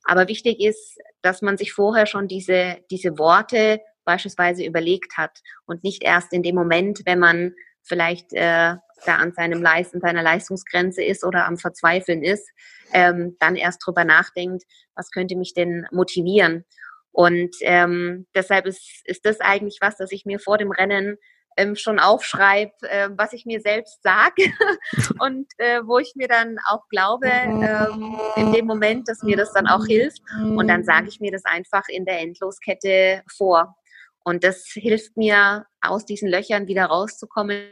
Aber 0.04 0.28
wichtig 0.28 0.60
ist, 0.60 0.98
dass 1.22 1.42
man 1.42 1.58
sich 1.58 1.74
vorher 1.74 2.06
schon 2.06 2.28
diese, 2.28 2.78
diese 2.90 3.18
Worte 3.18 3.80
beispielsweise 4.04 4.66
überlegt 4.66 5.18
hat 5.18 5.40
und 5.66 5.84
nicht 5.84 6.04
erst 6.04 6.34
in 6.34 6.44
dem 6.44 6.56
Moment, 6.56 7.02
wenn 7.06 7.20
man 7.20 7.54
vielleicht 7.84 8.34
äh, 8.34 8.76
da 9.06 9.16
an 9.16 9.32
seinem 9.34 9.62
Leisten, 9.62 10.00
seiner 10.00 10.24
Leistungsgrenze 10.24 11.04
ist 11.04 11.24
oder 11.24 11.46
am 11.46 11.58
Verzweifeln 11.58 12.24
ist, 12.24 12.48
ähm, 12.94 13.36
dann 13.40 13.56
erst 13.56 13.86
drüber 13.86 14.04
nachdenkt, 14.04 14.64
was 14.96 15.12
könnte 15.12 15.36
mich 15.36 15.54
denn 15.54 15.88
motivieren. 15.92 16.66
Und 17.12 17.56
ähm, 17.62 18.28
deshalb 18.36 18.66
ist, 18.66 19.02
ist 19.06 19.26
das 19.26 19.40
eigentlich 19.42 19.80
was, 19.82 19.98
das 19.98 20.12
ich 20.12 20.26
mir 20.26 20.40
vor 20.40 20.58
dem 20.58 20.72
Rennen 20.72 21.18
ähm, 21.58 21.76
schon 21.76 22.00
aufschreibe, 22.00 22.72
äh, 22.84 23.10
was 23.12 23.34
ich 23.34 23.46
mir 23.46 23.60
selbst 23.60 24.02
sage 24.04 24.52
und 25.20 25.48
äh, 25.58 25.82
wo 25.86 26.00
ich 26.00 26.14
mir 26.16 26.28
dann 26.28 26.58
auch 26.68 26.88
glaube, 26.90 27.28
ähm, 27.28 28.18
in 28.36 28.54
dem 28.54 28.66
Moment, 28.66 29.08
dass 29.10 29.24
mir 29.24 29.38
das 29.38 29.52
dann 29.54 29.68
auch 29.68 29.86
hilft. 29.86 30.22
Und 30.40 30.68
dann 30.68 30.84
sage 30.84 31.10
ich 31.10 31.20
mir 31.20 31.32
das 31.32 31.44
einfach 31.46 31.84
in 31.90 32.06
der 32.06 32.20
Endloskette 32.20 33.24
vor. 33.30 33.76
Und 34.24 34.44
das 34.44 34.66
hilft 34.68 35.18
mir, 35.18 35.66
aus 35.82 36.06
diesen 36.06 36.30
Löchern 36.30 36.68
wieder 36.68 36.86
rauszukommen 36.86 37.64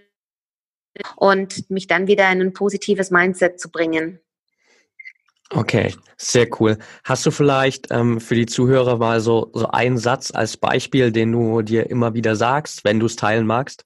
und 1.15 1.69
mich 1.69 1.87
dann 1.87 2.07
wieder 2.07 2.29
in 2.31 2.41
ein 2.41 2.53
positives 2.53 3.11
Mindset 3.11 3.59
zu 3.59 3.69
bringen. 3.69 4.19
Okay, 5.51 5.95
sehr 6.17 6.47
cool. 6.59 6.77
Hast 7.03 7.25
du 7.25 7.31
vielleicht 7.31 7.87
ähm, 7.91 8.19
für 8.21 8.35
die 8.35 8.45
Zuhörer 8.45 8.97
mal 8.97 9.19
so, 9.19 9.49
so 9.53 9.67
einen 9.67 9.97
Satz 9.97 10.31
als 10.31 10.57
Beispiel, 10.57 11.11
den 11.11 11.31
du 11.31 11.63
dir 11.63 11.89
immer 11.89 12.13
wieder 12.13 12.35
sagst, 12.35 12.83
wenn 12.83 12.99
du 12.99 13.07
es 13.07 13.15
teilen 13.15 13.47
magst? 13.47 13.85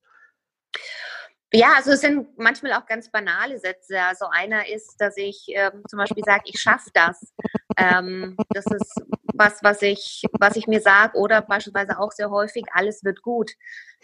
Ja, 1.54 1.74
also 1.76 1.92
es 1.92 2.02
sind 2.02 2.28
manchmal 2.38 2.74
auch 2.74 2.86
ganz 2.86 3.10
banale 3.12 3.60
Sätze. 3.60 4.02
Also 4.02 4.26
einer 4.32 4.68
ist, 4.68 4.96
dass 4.98 5.16
ich 5.16 5.46
ähm, 5.50 5.84
zum 5.88 6.00
Beispiel 6.00 6.24
sage, 6.26 6.44
ich 6.46 6.60
schaffe 6.60 6.90
das. 6.94 7.32
Ähm, 7.78 8.36
das 8.50 8.66
ist 8.66 9.02
was, 9.36 9.64
was 9.64 9.82
ich, 9.82 10.24
was 10.40 10.56
ich 10.56 10.68
mir 10.68 10.82
sage 10.82 11.18
oder 11.18 11.42
beispielsweise 11.42 12.00
auch 12.00 12.12
sehr 12.12 12.30
häufig, 12.30 12.66
alles 12.74 13.04
wird 13.04 13.22
gut. 13.22 13.52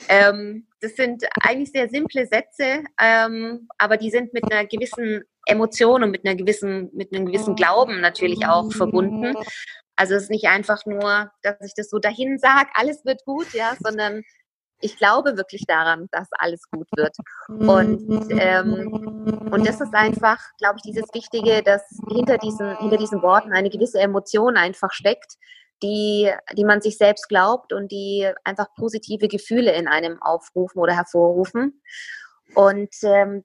Ähm, 0.08 0.68
das 0.82 0.96
sind 0.96 1.26
eigentlich 1.42 1.72
sehr 1.72 1.90
simple 1.90 2.26
Sätze, 2.26 2.84
ähm, 3.02 3.68
aber 3.78 3.98
die 3.98 4.12
sind 4.12 4.34
mit 4.34 4.52
einer 4.52 4.66
gewissen 4.66 5.24
Emotion 5.50 6.04
und 6.04 6.12
mit 6.12 6.26
einer 6.26 6.36
gewissen, 6.36 6.90
mit 6.94 7.14
einem 7.14 7.26
gewissen 7.26 7.56
Glauben 7.56 8.02
natürlich 8.02 8.46
auch 8.48 8.72
verbunden. 8.72 9.36
Also 9.96 10.16
es 10.16 10.24
ist 10.24 10.32
nicht 10.32 10.48
einfach 10.48 10.86
nur, 10.86 11.30
dass 11.42 11.56
ich 11.62 11.74
das 11.76 11.90
so 11.90 12.00
dahin 12.00 12.38
sage, 12.40 12.70
alles 12.74 13.04
wird 13.04 13.26
gut, 13.26 13.54
ja, 13.54 13.76
sondern 13.84 14.24
ich 14.82 14.98
glaube 14.98 15.36
wirklich 15.36 15.66
daran, 15.68 16.08
dass 16.12 16.28
alles 16.32 16.62
gut 16.72 16.88
wird. 16.96 17.16
Und, 17.50 18.28
ähm, 18.32 19.50
und 19.52 19.68
das 19.68 19.82
ist 19.82 19.94
einfach, 19.94 20.40
glaube 20.58 20.76
ich, 20.78 20.84
dieses 20.84 21.14
Wichtige, 21.14 21.62
dass 21.64 21.84
hinter 22.10 22.38
diesen, 22.38 22.78
hinter 22.78 22.98
diesen 22.98 23.22
Worten 23.22 23.52
eine 23.52 23.70
gewisse 23.70 24.00
Emotion 24.00 24.56
einfach 24.56 24.92
steckt, 24.94 25.34
die, 25.84 26.32
die 26.58 26.66
man 26.66 26.82
sich 26.82 26.98
selbst 26.98 27.28
glaubt 27.30 27.74
und 27.74 27.92
die 27.92 28.30
einfach 28.44 28.68
positive 28.76 29.28
Gefühle 29.28 29.74
in 29.74 29.88
einem 29.88 30.22
aufrufen 30.22 30.80
oder 30.80 30.96
hervorrufen. 30.96 31.82
Und 32.56 32.94
ähm, 33.04 33.44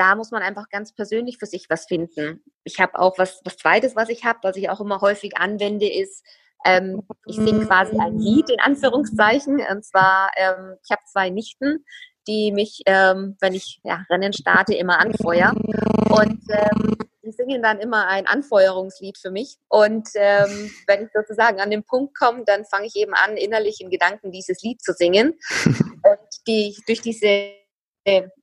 da 0.00 0.14
muss 0.14 0.30
man 0.30 0.42
einfach 0.42 0.70
ganz 0.70 0.94
persönlich 0.94 1.36
für 1.36 1.44
sich 1.44 1.66
was 1.68 1.84
finden. 1.84 2.42
Ich 2.64 2.80
habe 2.80 2.98
auch 2.98 3.18
was, 3.18 3.42
was 3.44 3.58
Zweites, 3.58 3.94
was 3.94 4.08
ich 4.08 4.24
habe, 4.24 4.38
was 4.42 4.56
ich 4.56 4.70
auch 4.70 4.80
immer 4.80 5.02
häufig 5.02 5.36
anwende, 5.36 5.92
ist, 5.92 6.24
ähm, 6.64 7.02
ich 7.26 7.36
singe 7.36 7.66
quasi 7.66 7.98
ein 7.98 8.18
Lied 8.18 8.48
in 8.48 8.60
Anführungszeichen. 8.60 9.60
Und 9.70 9.84
zwar, 9.84 10.30
ähm, 10.36 10.76
ich 10.82 10.90
habe 10.90 11.02
zwei 11.04 11.28
Nichten, 11.28 11.84
die 12.26 12.50
mich, 12.50 12.80
ähm, 12.86 13.36
wenn 13.40 13.52
ich 13.52 13.80
ja, 13.84 14.04
Rennen 14.08 14.32
starte, 14.32 14.74
immer 14.74 14.98
anfeuern. 15.00 15.56
Und 16.08 16.40
ähm, 16.48 16.96
die 17.22 17.32
singen 17.32 17.62
dann 17.62 17.78
immer 17.78 18.06
ein 18.08 18.26
Anfeuerungslied 18.26 19.18
für 19.18 19.30
mich. 19.30 19.58
Und 19.68 20.08
ähm, 20.14 20.70
wenn 20.86 21.04
ich 21.04 21.08
sozusagen 21.14 21.60
an 21.60 21.70
den 21.70 21.84
Punkt 21.84 22.16
komme, 22.18 22.44
dann 22.46 22.64
fange 22.64 22.86
ich 22.86 22.96
eben 22.96 23.12
an, 23.12 23.36
innerlich 23.36 23.82
in 23.82 23.90
Gedanken 23.90 24.32
dieses 24.32 24.62
Lied 24.62 24.80
zu 24.82 24.94
singen. 24.94 25.38
Und 25.66 26.46
die 26.46 26.74
durch 26.86 27.02
diese 27.02 27.59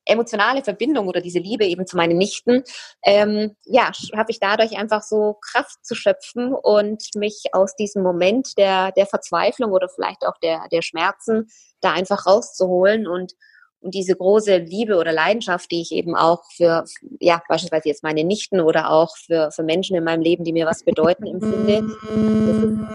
emotionale 0.06 0.64
Verbindung 0.64 1.08
oder 1.08 1.22
diese 1.22 1.40
Liebe 1.40 1.66
eben 1.66 1.86
zu 1.88 1.98
meinen 1.98 2.18
Nichten, 2.18 2.64
ähm, 3.04 3.56
ja, 3.66 3.92
habe 4.16 4.32
ich 4.32 4.40
dadurch 4.40 4.78
einfach 4.78 5.02
so 5.04 5.38
Kraft 5.42 5.86
zu 5.86 5.96
schöpfen 5.96 6.54
und 6.54 7.04
mich 7.16 7.44
aus 7.54 7.76
diesem 7.76 8.04
Moment 8.04 8.58
der, 8.58 8.92
der 8.92 9.08
Verzweiflung 9.08 9.72
oder 9.72 9.90
vielleicht 9.90 10.26
auch 10.26 10.38
der, 10.42 10.68
der 10.72 10.82
Schmerzen 10.82 11.48
da 11.82 11.94
einfach 11.94 12.26
rauszuholen 12.26 13.08
und, 13.08 13.34
und 13.80 13.94
diese 13.94 14.16
große 14.16 14.58
Liebe 14.58 14.98
oder 14.98 15.12
Leidenschaft, 15.12 15.72
die 15.72 15.82
ich 15.82 15.92
eben 15.92 16.16
auch 16.16 16.44
für, 16.56 16.86
ja, 17.20 17.42
beispielsweise 17.48 17.90
jetzt 17.90 18.04
meine 18.04 18.24
Nichten 18.24 18.62
oder 18.62 18.92
auch 18.92 19.16
für, 19.18 19.52
für 19.52 19.64
Menschen 19.64 19.96
in 19.96 20.04
meinem 20.04 20.22
Leben, 20.22 20.44
die 20.44 20.54
mir 20.54 20.66
was 20.66 20.84
bedeuten, 20.84 21.26
empfinde, 21.26 21.84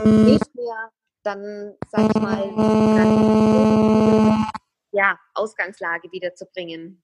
das 0.05 0.13
hilft 0.27 0.55
mir 0.55 0.91
dann, 1.25 1.75
sag 1.91 2.11
ich 2.15 2.21
mal, 2.21 2.43
ja, 4.93 5.19
Ausgangslage 5.35 6.11
wiederzubringen. 6.13 7.03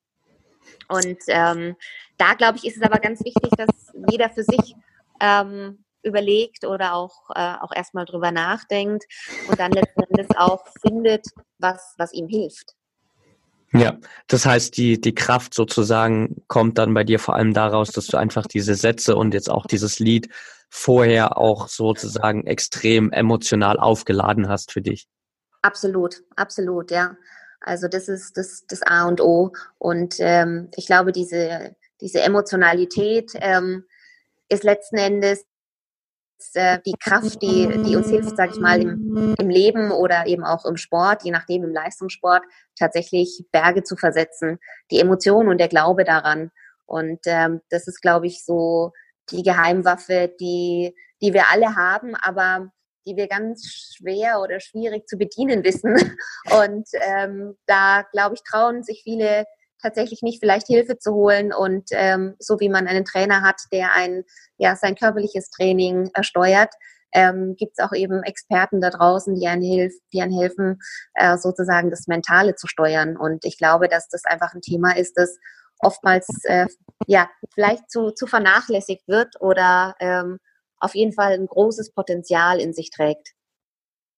Und 0.89 1.19
ähm, 1.29 1.77
da, 2.17 2.35
glaube 2.35 2.59
ich, 2.59 2.67
ist 2.67 2.77
es 2.77 2.83
aber 2.83 2.99
ganz 2.99 3.21
wichtig, 3.25 3.51
dass 3.57 3.93
jeder 4.11 4.31
für 4.31 4.43
sich 4.43 4.75
ähm, 5.21 5.85
überlegt 6.03 6.65
oder 6.65 6.95
auch, 6.95 7.31
äh, 7.35 7.55
auch 7.61 7.73
erstmal 7.75 8.05
drüber 8.05 8.31
nachdenkt 8.31 9.05
und 9.49 9.59
dann 9.59 9.73
letzten 9.73 10.03
Endes 10.03 10.29
auch 10.37 10.65
findet, 10.81 11.27
was, 11.59 11.95
was 11.99 12.13
ihm 12.13 12.29
hilft. 12.29 12.75
Ja, 13.73 13.99
das 14.29 14.47
heißt, 14.47 14.77
die, 14.79 14.99
die 14.99 15.15
Kraft 15.15 15.53
sozusagen 15.53 16.43
kommt 16.49 16.79
dann 16.79 16.95
bei 16.95 17.05
dir 17.05 17.19
vor 17.19 17.35
allem 17.35 17.53
daraus, 17.53 17.91
dass 17.91 18.07
du 18.07 18.17
einfach 18.17 18.47
diese 18.47 18.75
Sätze 18.75 19.15
und 19.15 19.35
jetzt 19.35 19.51
auch 19.51 19.67
dieses 19.67 19.99
Lied 19.99 20.31
vorher 20.71 21.37
auch 21.37 21.69
sozusagen 21.69 22.47
extrem 22.47 23.13
emotional 23.13 23.79
aufgeladen 23.79 24.49
hast 24.49 24.73
für 24.73 24.81
dich. 24.81 25.07
Absolut, 25.61 26.23
absolut, 26.37 26.91
ja. 26.91 27.17
Also 27.69 27.87
das 27.87 28.09
ist 28.09 28.37
das, 28.39 28.67
das 28.67 28.83
A 28.83 29.07
und 29.07 29.21
O. 29.21 29.53
Und 29.77 30.17
ähm, 30.21 30.71
ich 30.75 30.87
glaube, 30.87 31.13
diese, 31.13 31.77
diese 32.01 32.23
Emotionalität 32.23 33.33
ähm, 33.35 33.85
ist 34.49 34.65
letzten 34.65 34.97
Endes 34.97 35.45
äh, 36.55 36.79
die 36.87 36.95
Kraft, 36.99 37.43
die, 37.43 37.69
die 37.85 37.95
uns 37.95 38.09
hilft, 38.09 38.37
sage 38.37 38.53
ich 38.55 38.61
mal, 38.61 38.81
im, 38.81 39.35
im 39.39 39.49
Leben 39.51 39.91
oder 39.91 40.27
eben 40.27 40.45
auch 40.45 40.65
im 40.65 40.79
Sport, 40.79 41.25
je 41.25 41.31
nachdem 41.31 41.63
im 41.65 41.73
Leistungssport, 41.73 42.43
tatsächlich 42.79 43.45
Berge 43.53 43.83
zu 43.83 43.97
versetzen. 43.97 44.59
Die 44.91 45.01
Emotion 45.01 45.49
und 45.49 45.59
der 45.59 45.69
Glaube 45.69 46.05
daran. 46.05 46.51
Und 46.87 47.21
ähm, 47.27 47.61
das 47.69 47.87
ist, 47.87 48.01
glaube 48.01 48.29
ich, 48.29 48.45
so 48.47 48.93
die 49.31 49.43
Geheimwaffe, 49.43 50.33
die, 50.41 50.95
die 51.21 51.35
wir 51.35 51.51
alle 51.53 51.77
haben, 51.77 52.15
aber 52.15 52.73
die 53.09 53.17
wir 53.17 53.27
ganz 53.27 53.65
schwer 53.97 54.41
oder 54.41 54.61
schwierig 54.61 55.09
zu 55.09 55.17
bedienen 55.17 55.65
wissen. 55.65 55.95
Und 56.63 56.89
ähm, 56.93 57.57
da, 57.67 58.03
glaube 58.13 58.35
ich, 58.35 58.43
trauen 58.43 58.83
sich 58.83 59.03
viele 59.03 59.45
tatsächlich 59.81 60.23
nicht 60.23 60.41
vielleicht 60.41 60.67
Hilfe 60.67 60.99
zu 60.99 61.15
holen 61.15 61.53
und 61.53 61.91
ähm, 61.93 62.35
so 62.41 62.59
wie 62.59 62.69
man 62.69 62.89
einen 62.89 63.05
Trainer 63.05 63.43
hat, 63.43 63.61
der 63.73 63.95
ein 63.95 64.25
ja 64.57 64.75
sein 64.75 64.97
körperliches 64.97 65.51
Training 65.51 66.11
ersteuert, 66.15 66.75
ähm, 67.13 67.55
gibt 67.57 67.75
es 67.77 67.85
auch 67.85 67.93
eben 67.93 68.23
Experten 68.23 68.81
da 68.81 68.91
draußen, 68.91 69.35
die 69.35 69.47
einen, 69.47 69.63
hilf, 69.63 69.95
die 70.13 70.21
einen 70.21 70.37
helfen, 70.37 70.79
äh, 71.15 71.39
sozusagen 71.39 71.91
das 71.91 72.07
Mentale 72.07 72.55
zu 72.55 72.67
steuern. 72.67 73.17
Und 73.17 73.45
ich 73.45 73.57
glaube, 73.57 73.89
dass 73.89 74.09
das 74.09 74.25
einfach 74.25 74.53
ein 74.53 74.61
Thema 74.63 74.97
ist, 74.97 75.13
das 75.17 75.39
oftmals 75.81 76.27
äh, 76.45 76.67
ja 77.07 77.31
vielleicht 77.55 77.91
zu, 77.91 78.11
zu 78.11 78.27
vernachlässigt 78.27 79.07
wird 79.07 79.41
oder 79.41 79.95
ähm, 80.01 80.39
auf 80.81 80.95
jeden 80.95 81.13
Fall 81.13 81.33
ein 81.33 81.47
großes 81.47 81.93
Potenzial 81.93 82.61
in 82.61 82.73
sich 82.73 82.91
trägt. 82.91 83.33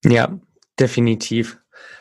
Ja, 0.05 0.39
definitiv. 0.79 1.59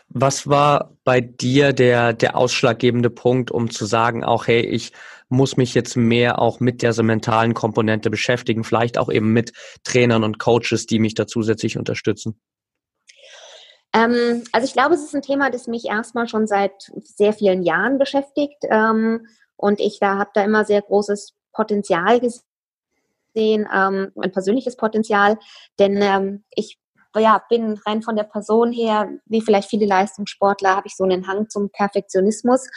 Was 0.10 0.48
war 0.48 0.98
bei 1.04 1.22
dir 1.22 1.74
der, 1.74 2.14
der 2.14 2.36
ausschlaggebende 2.36 3.10
Punkt, 3.10 3.52
um 3.52 3.70
zu 3.70 3.86
sagen, 3.86 4.24
auch 4.24 4.48
hey, 4.48 4.62
ich 4.62 4.92
muss 5.30 5.58
mich 5.58 5.76
jetzt 5.76 5.96
mehr 5.96 6.40
auch 6.40 6.60
mit 6.60 6.82
dieser 6.82 7.04
mentalen 7.04 7.54
Komponente 7.54 8.10
beschäftigen, 8.10 8.64
vielleicht 8.64 8.98
auch 8.98 9.10
eben 9.10 9.32
mit 9.32 9.54
Trainern 9.84 10.24
und 10.24 10.40
Coaches, 10.40 10.88
die 10.88 11.00
mich 11.00 11.14
da 11.14 11.28
zusätzlich 11.28 11.78
unterstützen? 11.78 12.40
Ähm, 13.94 14.44
also 14.52 14.66
ich 14.66 14.74
glaube, 14.74 14.96
es 14.96 15.04
ist 15.04 15.16
ein 15.16 15.22
Thema, 15.22 15.52
das 15.52 15.68
mich 15.68 15.86
erstmal 15.86 16.28
schon 16.28 16.48
seit 16.48 16.92
sehr 17.04 17.34
vielen 17.34 17.64
Jahren 17.64 18.00
beschäftigt. 18.00 18.64
Ähm, 18.64 19.28
und 19.56 19.80
ich 19.80 20.00
da 20.00 20.18
habe 20.18 20.32
da 20.34 20.44
immer 20.44 20.66
sehr 20.66 20.82
großes 20.82 21.36
Potenzial 21.54 22.20
gesehen, 22.20 22.44
ähm, 23.40 24.12
ein 24.22 24.32
persönliches 24.32 24.78
Potenzial, 24.78 25.38
denn 25.80 26.02
ähm, 26.02 26.44
ich 26.52 26.80
ja, 27.18 27.42
bin 27.50 27.80
rein 27.88 28.04
von 28.04 28.16
der 28.16 28.24
Person 28.24 28.72
her, 28.72 29.10
wie 29.26 29.42
vielleicht 29.42 29.70
viele 29.70 29.88
Leistungssportler, 29.88 30.76
habe 30.76 30.88
ich 30.88 30.96
so 30.96 31.04
einen 31.04 31.28
Hang 31.28 31.50
zum 31.50 31.72
Perfektionismus 31.72 32.68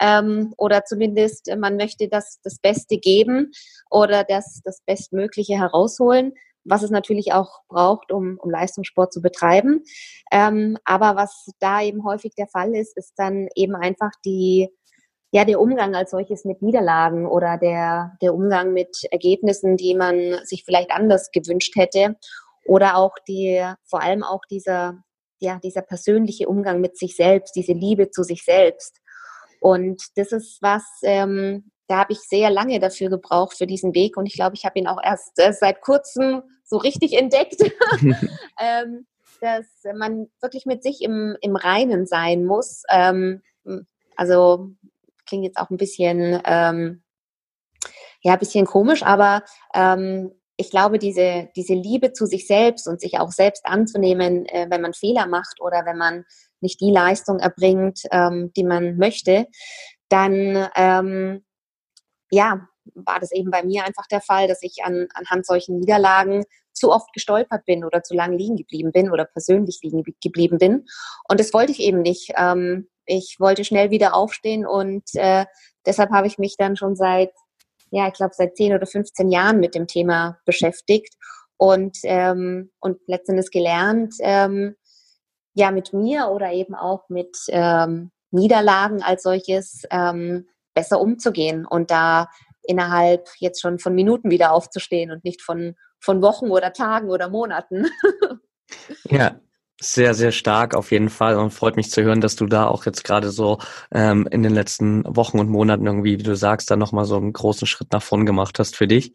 ähm, 0.00 0.52
oder 0.56 0.84
zumindest 0.84 1.48
äh, 1.48 1.56
man 1.56 1.76
möchte 1.76 2.08
das, 2.08 2.40
das 2.42 2.58
Beste 2.58 2.98
geben 2.98 3.52
oder 3.88 4.24
das, 4.24 4.60
das 4.64 4.80
Bestmögliche 4.84 5.54
herausholen 5.54 6.32
was 6.68 6.82
es 6.82 6.90
natürlich 6.90 7.32
auch 7.32 7.60
braucht, 7.68 8.12
um, 8.12 8.38
um 8.40 8.50
Leistungssport 8.50 9.12
zu 9.12 9.22
betreiben. 9.22 9.84
Ähm, 10.32 10.76
aber 10.84 11.14
was 11.14 11.48
da 11.60 11.80
eben 11.80 12.04
häufig 12.04 12.34
der 12.34 12.48
Fall 12.48 12.74
ist, 12.74 12.96
ist 12.96 13.12
dann 13.16 13.48
eben 13.54 13.76
einfach 13.76 14.10
die, 14.24 14.68
ja, 15.32 15.44
der 15.44 15.60
Umgang 15.60 15.94
als 15.94 16.12
solches 16.12 16.44
mit 16.44 16.62
Niederlagen 16.62 17.26
oder 17.26 17.58
der, 17.58 18.16
der 18.22 18.34
Umgang 18.34 18.72
mit 18.72 18.96
Ergebnissen, 19.10 19.76
die 19.76 19.94
man 19.94 20.38
sich 20.44 20.64
vielleicht 20.64 20.90
anders 20.90 21.30
gewünscht 21.32 21.74
hätte. 21.76 22.16
Oder 22.64 22.96
auch 22.96 23.14
die, 23.28 23.62
vor 23.84 24.02
allem 24.02 24.22
auch 24.22 24.40
dieser, 24.50 25.02
ja, 25.38 25.58
dieser 25.62 25.82
persönliche 25.82 26.48
Umgang 26.48 26.80
mit 26.80 26.96
sich 26.96 27.16
selbst, 27.16 27.54
diese 27.54 27.72
Liebe 27.72 28.10
zu 28.10 28.22
sich 28.22 28.44
selbst. 28.44 29.00
Und 29.60 30.02
das 30.16 30.32
ist 30.32 30.58
was, 30.62 30.84
ähm, 31.02 31.70
da 31.88 31.98
habe 31.98 32.12
ich 32.12 32.20
sehr 32.20 32.50
lange 32.50 32.80
dafür 32.80 33.08
gebraucht 33.10 33.56
für 33.56 33.66
diesen 33.66 33.94
Weg 33.94 34.16
und 34.16 34.26
ich 34.26 34.34
glaube, 34.34 34.56
ich 34.56 34.64
habe 34.64 34.78
ihn 34.78 34.86
auch 34.86 34.98
erst 35.02 35.38
äh, 35.38 35.52
seit 35.52 35.80
kurzem 35.80 36.42
so 36.64 36.76
richtig 36.76 37.12
entdeckt, 37.12 37.62
ähm, 38.60 39.06
dass 39.40 39.66
man 39.94 40.28
wirklich 40.40 40.66
mit 40.66 40.82
sich 40.82 41.02
im, 41.02 41.36
im 41.40 41.56
Reinen 41.56 42.06
sein 42.06 42.44
muss. 42.44 42.82
Ähm, 42.90 43.42
also 44.16 44.70
klingt 45.26 45.44
jetzt 45.44 45.58
auch 45.58 45.70
ein 45.70 45.76
bisschen, 45.76 46.40
ähm, 46.44 47.02
ja, 48.22 48.32
ein 48.34 48.38
bisschen 48.38 48.66
komisch, 48.66 49.02
aber 49.02 49.42
ähm, 49.74 50.32
ich 50.56 50.70
glaube, 50.70 50.98
diese, 50.98 51.48
diese 51.54 51.74
Liebe 51.74 52.12
zu 52.12 52.26
sich 52.26 52.46
selbst 52.46 52.88
und 52.88 53.00
sich 53.00 53.18
auch 53.18 53.30
selbst 53.30 53.66
anzunehmen, 53.66 54.46
äh, 54.46 54.66
wenn 54.70 54.80
man 54.80 54.94
Fehler 54.94 55.26
macht 55.26 55.60
oder 55.60 55.84
wenn 55.84 55.98
man 55.98 56.24
nicht 56.60 56.80
die 56.80 56.90
Leistung 56.90 57.38
erbringt, 57.38 58.00
ähm, 58.10 58.52
die 58.56 58.64
man 58.64 58.96
möchte, 58.96 59.46
dann 60.08 60.68
ähm, 60.74 61.44
ja, 62.30 62.66
war 62.94 63.20
das 63.20 63.32
eben 63.32 63.50
bei 63.50 63.62
mir 63.64 63.84
einfach 63.84 64.06
der 64.06 64.20
Fall, 64.20 64.48
dass 64.48 64.62
ich 64.62 64.82
an, 64.82 65.08
anhand 65.14 65.46
solchen 65.46 65.78
Niederlagen 65.78 66.44
zu 66.72 66.92
oft 66.92 67.12
gestolpert 67.12 67.64
bin 67.64 67.84
oder 67.84 68.02
zu 68.02 68.14
lange 68.14 68.36
liegen 68.36 68.56
geblieben 68.56 68.92
bin 68.92 69.10
oder 69.10 69.24
persönlich 69.24 69.80
liegen 69.82 70.04
geblieben 70.22 70.58
bin. 70.58 70.86
Und 71.28 71.40
das 71.40 71.52
wollte 71.52 71.72
ich 71.72 71.80
eben 71.80 72.02
nicht. 72.02 72.32
Ähm, 72.36 72.88
ich 73.06 73.36
wollte 73.38 73.64
schnell 73.64 73.90
wieder 73.90 74.14
aufstehen 74.14 74.66
und 74.66 75.04
äh, 75.14 75.46
deshalb 75.86 76.10
habe 76.10 76.26
ich 76.26 76.38
mich 76.38 76.56
dann 76.56 76.76
schon 76.76 76.96
seit 76.96 77.30
ja, 77.90 78.08
ich 78.08 78.14
glaube, 78.14 78.34
seit 78.34 78.56
10 78.56 78.74
oder 78.74 78.86
15 78.86 79.30
Jahren 79.30 79.60
mit 79.60 79.74
dem 79.74 79.86
Thema 79.86 80.38
beschäftigt 80.44 81.14
und, 81.56 81.98
ähm, 82.04 82.70
und 82.80 83.00
letztendlich 83.06 83.50
gelernt, 83.50 84.14
ähm, 84.20 84.76
ja, 85.54 85.70
mit 85.70 85.92
mir 85.92 86.28
oder 86.28 86.52
eben 86.52 86.74
auch 86.74 87.08
mit 87.08 87.36
ähm, 87.48 88.10
Niederlagen 88.30 89.02
als 89.02 89.22
solches 89.22 89.84
ähm, 89.90 90.46
besser 90.74 91.00
umzugehen 91.00 91.64
und 91.64 91.90
da 91.90 92.28
innerhalb 92.62 93.28
jetzt 93.38 93.62
schon 93.62 93.78
von 93.78 93.94
Minuten 93.94 94.30
wieder 94.30 94.52
aufzustehen 94.52 95.10
und 95.10 95.24
nicht 95.24 95.40
von, 95.40 95.76
von 96.00 96.20
Wochen 96.20 96.50
oder 96.50 96.72
Tagen 96.72 97.08
oder 97.08 97.30
Monaten. 97.30 97.86
ja, 99.04 99.40
sehr, 99.80 100.14
sehr 100.14 100.32
stark 100.32 100.74
auf 100.74 100.90
jeden 100.90 101.10
Fall 101.10 101.36
und 101.36 101.50
freut 101.50 101.76
mich 101.76 101.90
zu 101.90 102.02
hören, 102.02 102.20
dass 102.20 102.36
du 102.36 102.46
da 102.46 102.66
auch 102.66 102.86
jetzt 102.86 103.04
gerade 103.04 103.30
so 103.30 103.58
ähm, 103.92 104.26
in 104.30 104.42
den 104.42 104.54
letzten 104.54 105.04
Wochen 105.04 105.38
und 105.38 105.50
Monaten 105.50 105.86
irgendwie, 105.86 106.18
wie 106.18 106.22
du 106.22 106.34
sagst, 106.34 106.70
da 106.70 106.76
nochmal 106.76 107.04
so 107.04 107.16
einen 107.16 107.32
großen 107.32 107.66
Schritt 107.66 107.92
nach 107.92 108.02
vorn 108.02 108.24
gemacht 108.24 108.58
hast 108.58 108.74
für 108.74 108.88
dich. 108.88 109.12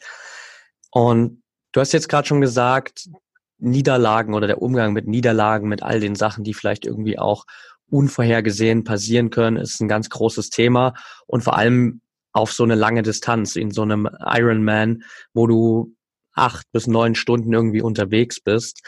Und 0.91 1.41
du 1.71 1.80
hast 1.80 1.93
jetzt 1.93 2.10
gerade 2.10 2.28
schon 2.28 2.41
gesagt, 2.41 3.10
Niederlagen 3.58 4.34
oder 4.34 4.47
der 4.47 4.62
Umgang 4.62 4.93
mit 4.93 5.08
Niederlagen, 5.08 5.67
mit 5.67 5.84
all 5.84 6.00
den 6.00 6.15
Sachen, 6.15 6.43
die 6.43 6.54
vielleicht 6.54 6.86
irgendwie 6.86 7.17
auch 7.17 7.45
unvorhergesehen 7.89 8.84
passieren 8.84 9.30
können, 9.32 9.58
ist 9.58 9.82
ein 9.82 9.88
ganz 9.88 10.10
großes 10.10 10.50
Thema 10.50 10.93
und 11.28 11.43
vor 11.43 11.58
allem 11.58 12.02
auf 12.34 12.54
so 12.54 12.63
eine 12.63 12.76
lange 12.76 13.02
Distanz, 13.02 13.56
in 13.56 13.71
so 13.71 13.82
einem 13.82 14.08
Ironman, 14.26 15.04
wo 15.34 15.47
du 15.47 15.95
acht 16.34 16.65
bis 16.71 16.88
neun 16.88 17.15
Stunden 17.15 17.52
irgendwie 17.52 17.82
unterwegs 17.82 18.39
bist 18.39 18.82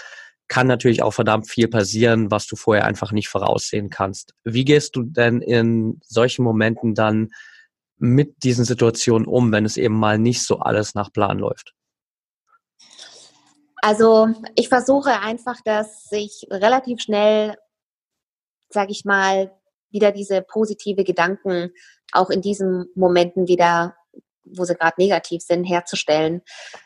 kann 0.53 0.67
natürlich 0.67 1.01
auch 1.01 1.15
verdammt 1.15 1.49
viel 1.49 1.67
passieren, 1.67 2.29
was 2.29 2.45
du 2.45 2.55
vorher 2.55 2.85
einfach 2.85 3.11
nicht 3.11 3.27
voraussehen 3.27 3.89
kannst. 3.89 4.35
Wie 4.43 4.65
gehst 4.65 4.95
du 4.95 5.01
denn 5.01 5.41
in 5.41 5.99
solchen 6.03 6.43
Momenten 6.43 6.93
dann 6.93 7.29
mit 7.97 8.43
diesen 8.43 8.63
Situationen 8.63 9.27
um, 9.27 9.51
wenn 9.51 9.65
es 9.65 9.77
eben 9.77 9.95
mal 9.95 10.19
nicht 10.19 10.43
so 10.43 10.59
alles 10.59 10.93
nach 10.93 11.11
Plan 11.11 11.39
läuft? 11.39 11.73
Also 13.77 14.29
ich 14.55 14.69
versuche 14.69 15.21
einfach, 15.21 15.59
dass 15.65 16.07
ich 16.11 16.45
relativ 16.51 17.01
schnell, 17.01 17.55
sage 18.69 18.91
ich 18.91 19.05
mal, 19.05 19.59
wieder 19.89 20.11
diese 20.11 20.43
positive 20.43 21.03
Gedanken 21.03 21.71
auch 22.11 22.29
in 22.29 22.43
diesen 22.43 22.91
Momenten 22.93 23.47
wieder 23.47 23.95
wo 24.45 24.65
sie 24.65 24.75
gerade 24.75 24.95
negativ 24.97 25.41
sind, 25.41 25.63
herzustellen. 25.63 26.41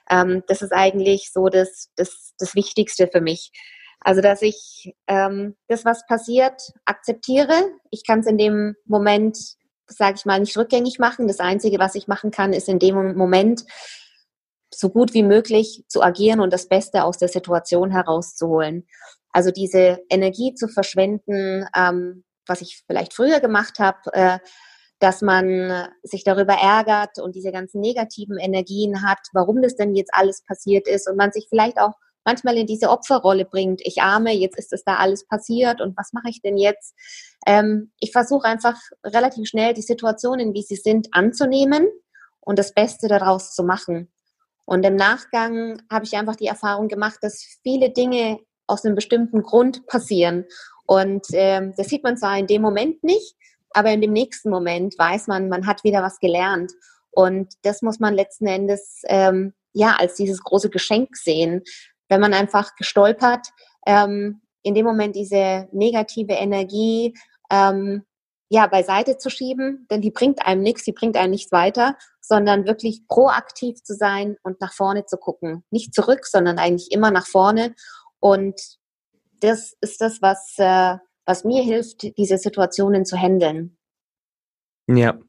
Ähm, 0.09 0.43
das 0.47 0.61
ist 0.61 0.71
eigentlich 0.71 1.31
so 1.31 1.47
das, 1.47 1.89
das, 1.95 2.33
das 2.37 2.55
Wichtigste 2.55 3.07
für 3.07 3.21
mich. 3.21 3.51
Also, 3.99 4.21
dass 4.21 4.41
ich 4.41 4.93
ähm, 5.07 5.55
das, 5.67 5.83
was 5.83 6.05
passiert, 6.05 6.61
akzeptiere. 6.85 7.53
Ich 7.89 8.05
kann 8.05 8.19
es 8.19 8.27
in 8.27 8.37
dem 8.37 8.75
Moment, 8.85 9.37
sage 9.87 10.15
ich 10.17 10.25
mal, 10.25 10.39
nicht 10.39 10.57
rückgängig 10.57 10.99
machen. 10.99 11.27
Das 11.27 11.39
Einzige, 11.39 11.79
was 11.79 11.95
ich 11.95 12.07
machen 12.07 12.31
kann, 12.31 12.53
ist 12.53 12.69
in 12.69 12.79
dem 12.79 13.15
Moment 13.15 13.63
so 14.73 14.89
gut 14.89 15.13
wie 15.13 15.23
möglich 15.23 15.83
zu 15.87 16.01
agieren 16.03 16.39
und 16.39 16.53
das 16.53 16.67
Beste 16.67 17.03
aus 17.03 17.17
der 17.17 17.29
Situation 17.29 17.91
herauszuholen. 17.91 18.87
Also 19.31 19.51
diese 19.51 19.99
Energie 20.09 20.53
zu 20.53 20.67
verschwenden, 20.67 21.65
ähm, 21.75 22.23
was 22.45 22.61
ich 22.61 22.83
vielleicht 22.87 23.13
früher 23.13 23.39
gemacht 23.39 23.79
habe, 23.79 23.99
äh, 24.13 24.39
dass 24.99 25.21
man 25.21 25.87
sich 26.03 26.23
darüber 26.23 26.53
ärgert 26.53 27.19
und 27.19 27.35
diese 27.35 27.51
ganzen 27.51 27.81
negativen 27.81 28.37
Energien 28.37 29.07
hat, 29.07 29.19
warum 29.33 29.61
das 29.61 29.75
denn 29.75 29.95
jetzt 29.95 30.11
alles 30.13 30.43
passiert 30.43 30.87
ist 30.87 31.07
und 31.07 31.17
man 31.17 31.31
sich 31.31 31.47
vielleicht 31.49 31.79
auch 31.79 31.93
manchmal 32.25 32.57
in 32.57 32.67
diese 32.67 32.89
Opferrolle 32.89 33.45
bringt. 33.45 33.79
Ich 33.85 34.01
arme, 34.01 34.33
jetzt 34.33 34.57
ist 34.57 34.73
es 34.73 34.83
da 34.83 34.97
alles 34.97 35.25
passiert 35.25 35.79
und 35.79 35.95
was 35.97 36.11
mache 36.11 36.29
ich 36.29 36.41
denn 36.41 36.57
jetzt? 36.57 36.93
Ähm, 37.45 37.91
ich 37.99 38.11
versuche 38.11 38.45
einfach 38.45 38.75
relativ 39.05 39.47
schnell 39.47 39.73
die 39.73 39.81
Situationen, 39.81 40.53
wie 40.53 40.61
sie 40.61 40.75
sind, 40.75 41.07
anzunehmen 41.11 41.87
und 42.41 42.59
das 42.59 42.73
Beste 42.73 43.07
daraus 43.07 43.53
zu 43.53 43.63
machen. 43.63 44.11
Und 44.65 44.85
im 44.85 44.97
Nachgang 44.97 45.81
habe 45.89 46.03
ich 46.03 46.17
einfach 46.17 46.35
die 46.35 46.47
Erfahrung 46.47 46.89
gemacht, 46.89 47.19
dass 47.21 47.59
viele 47.63 47.91
Dinge 47.91 48.39
aus 48.67 48.83
einem 48.83 48.95
bestimmten 48.95 49.41
Grund 49.41 49.87
passieren. 49.87 50.45
Und 50.85 51.27
ähm, 51.31 51.73
das 51.77 51.87
sieht 51.87 52.03
man 52.03 52.17
zwar 52.17 52.37
in 52.37 52.47
dem 52.47 52.61
Moment 52.61 53.01
nicht, 53.03 53.35
aber 53.77 53.91
in 53.91 54.01
dem 54.01 54.11
nächsten 54.11 54.49
Moment 54.49 54.97
weiß 54.97 55.27
man, 55.27 55.49
man 55.49 55.67
hat 55.67 55.83
wieder 55.83 56.01
was 56.01 56.17
gelernt. 56.17 56.71
Und 57.11 57.53
das 57.61 57.83
muss 57.83 57.99
man 57.99 58.15
letzten 58.15 58.47
Endes 58.47 59.03
ähm, 59.05 59.53
ja 59.71 59.97
als 59.99 60.15
dieses 60.15 60.43
große 60.43 60.71
Geschenk 60.71 61.15
sehen. 61.15 61.61
Wenn 62.09 62.19
man 62.19 62.33
einfach 62.33 62.75
gestolpert, 62.75 63.49
ähm, 63.85 64.41
in 64.63 64.73
dem 64.73 64.83
Moment 64.83 65.15
diese 65.15 65.67
negative 65.71 66.33
Energie 66.33 67.13
ähm, 67.51 68.03
ja 68.49 68.65
beiseite 68.65 69.19
zu 69.19 69.29
schieben, 69.29 69.85
denn 69.91 70.01
die 70.01 70.09
bringt 70.09 70.43
einem 70.43 70.63
nichts, 70.63 70.83
die 70.83 70.93
bringt 70.93 71.15
einem 71.15 71.31
nichts 71.31 71.51
weiter, 71.51 71.95
sondern 72.19 72.65
wirklich 72.65 73.07
proaktiv 73.07 73.83
zu 73.83 73.93
sein 73.93 74.37
und 74.41 74.59
nach 74.59 74.73
vorne 74.73 75.05
zu 75.05 75.17
gucken. 75.17 75.63
Nicht 75.69 75.93
zurück, 75.93 76.25
sondern 76.25 76.57
eigentlich 76.57 76.91
immer 76.91 77.11
nach 77.11 77.27
vorne. 77.27 77.75
Und 78.19 78.59
das 79.39 79.75
ist 79.81 80.01
das, 80.01 80.19
was 80.23 80.55
äh, 80.57 80.97
was 81.27 81.43
mir 81.43 81.61
hilft, 81.61 82.17
diese 82.17 82.37
Situationen 82.37 83.05
zu 83.05 83.17
handeln. 83.17 83.77
Ja, 84.87 85.19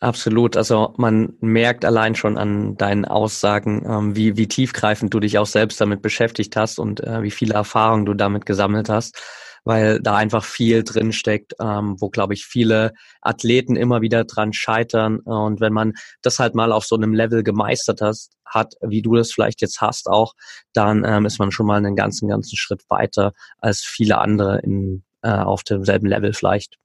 absolut. 0.00 0.56
Also 0.56 0.94
man 0.96 1.34
merkt 1.40 1.84
allein 1.84 2.14
schon 2.14 2.38
an 2.38 2.76
deinen 2.76 3.04
Aussagen, 3.04 3.84
ähm, 3.86 4.16
wie, 4.16 4.36
wie 4.36 4.48
tiefgreifend 4.48 5.12
du 5.12 5.20
dich 5.20 5.38
auch 5.38 5.46
selbst 5.46 5.80
damit 5.80 6.02
beschäftigt 6.02 6.56
hast 6.56 6.78
und 6.78 7.00
äh, 7.00 7.22
wie 7.22 7.30
viele 7.30 7.54
Erfahrungen 7.54 8.06
du 8.06 8.14
damit 8.14 8.46
gesammelt 8.46 8.88
hast 8.88 9.22
weil 9.64 10.00
da 10.00 10.16
einfach 10.16 10.44
viel 10.44 10.82
drin 10.82 11.12
steckt, 11.12 11.54
ähm, 11.60 11.96
wo 11.98 12.08
glaube 12.08 12.32
ich 12.32 12.46
viele 12.46 12.94
Athleten 13.20 13.76
immer 13.76 14.00
wieder 14.00 14.24
dran 14.24 14.54
scheitern 14.54 15.18
und 15.20 15.60
wenn 15.60 15.74
man 15.74 15.92
das 16.22 16.38
halt 16.38 16.54
mal 16.54 16.72
auf 16.72 16.86
so 16.86 16.96
einem 16.96 17.12
Level 17.12 17.42
gemeistert 17.42 18.00
hast, 18.00 18.32
hat, 18.46 18.74
wie 18.80 19.02
du 19.02 19.14
das 19.14 19.30
vielleicht 19.30 19.60
jetzt 19.60 19.82
hast 19.82 20.08
auch, 20.08 20.32
dann 20.72 21.04
ähm, 21.04 21.26
ist 21.26 21.38
man 21.38 21.50
schon 21.50 21.66
mal 21.66 21.76
einen 21.76 21.96
ganzen 21.96 22.28
ganzen 22.28 22.56
Schritt 22.56 22.82
weiter 22.88 23.32
als 23.58 23.80
viele 23.80 24.16
andere 24.18 24.60
in 24.60 25.04
äh, 25.28 25.42
auf 25.42 25.62
demselben 25.62 26.06
Level 26.06 26.32
vielleicht. 26.32 26.78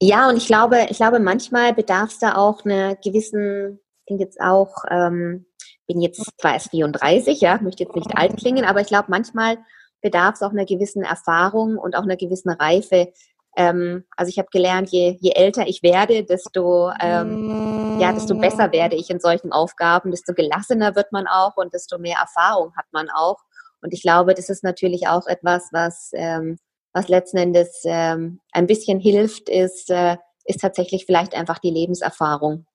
Ja, 0.00 0.28
und 0.28 0.36
ich 0.36 0.46
glaube, 0.46 0.86
ich 0.88 0.96
glaube, 0.96 1.20
manchmal 1.20 1.74
bedarf 1.74 2.10
es 2.10 2.18
da 2.18 2.36
auch 2.36 2.64
einer 2.64 2.96
gewissen, 2.96 3.80
ich 4.00 4.06
denke 4.08 4.24
jetzt 4.24 4.40
auch, 4.40 4.84
ähm, 4.90 5.46
bin 5.86 6.00
jetzt 6.00 6.24
zwar 6.40 6.54
erst 6.54 6.70
34, 6.70 7.40
ja, 7.40 7.58
möchte 7.60 7.84
jetzt 7.84 7.96
nicht 7.96 8.16
alt 8.16 8.36
klingen, 8.36 8.64
aber 8.64 8.80
ich 8.80 8.88
glaube, 8.88 9.06
manchmal 9.08 9.58
bedarf 10.00 10.34
es 10.34 10.42
auch 10.42 10.50
einer 10.50 10.64
gewissen 10.64 11.02
Erfahrung 11.02 11.76
und 11.76 11.96
auch 11.96 12.02
einer 12.02 12.16
gewissen 12.16 12.50
Reife. 12.50 13.12
Ähm, 13.56 14.04
also 14.16 14.30
ich 14.30 14.38
habe 14.38 14.48
gelernt, 14.50 14.90
je, 14.90 15.18
je 15.20 15.32
älter 15.32 15.66
ich 15.66 15.82
werde, 15.82 16.24
desto, 16.24 16.90
ähm, 17.00 17.98
ja, 18.00 18.12
desto 18.12 18.34
besser 18.36 18.72
werde 18.72 18.96
ich 18.96 19.10
in 19.10 19.20
solchen 19.20 19.52
Aufgaben, 19.52 20.10
desto 20.10 20.34
gelassener 20.34 20.96
wird 20.96 21.12
man 21.12 21.26
auch 21.26 21.56
und 21.56 21.74
desto 21.74 21.98
mehr 21.98 22.18
Erfahrung 22.18 22.74
hat 22.76 22.86
man 22.92 23.08
auch. 23.10 23.38
Und 23.82 23.92
ich 23.92 24.02
glaube, 24.02 24.34
das 24.34 24.48
ist 24.48 24.64
natürlich 24.64 25.08
auch 25.08 25.26
etwas, 25.26 25.68
was, 25.72 26.10
ähm, 26.14 26.58
was 26.94 27.08
letzten 27.08 27.36
Endes 27.36 27.82
ähm, 27.84 28.40
ein 28.52 28.66
bisschen 28.66 29.00
hilft, 29.00 29.48
ist, 29.48 29.90
äh, 29.90 30.16
ist 30.44 30.60
tatsächlich 30.60 31.04
vielleicht 31.04 31.34
einfach 31.34 31.58
die 31.58 31.70
Lebenserfahrung. 31.70 32.66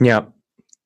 Ja, 0.00 0.32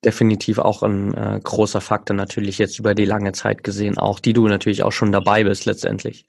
definitiv 0.04 0.58
auch 0.58 0.82
ein 0.82 1.14
äh, 1.14 1.40
großer 1.42 1.80
Faktor 1.80 2.16
natürlich 2.16 2.58
jetzt 2.58 2.78
über 2.78 2.94
die 2.94 3.04
lange 3.04 3.32
Zeit 3.32 3.62
gesehen, 3.64 3.98
auch 3.98 4.20
die 4.20 4.32
du 4.32 4.48
natürlich 4.48 4.82
auch 4.82 4.92
schon 4.92 5.12
dabei 5.12 5.44
bist 5.44 5.64
letztendlich. 5.64 6.26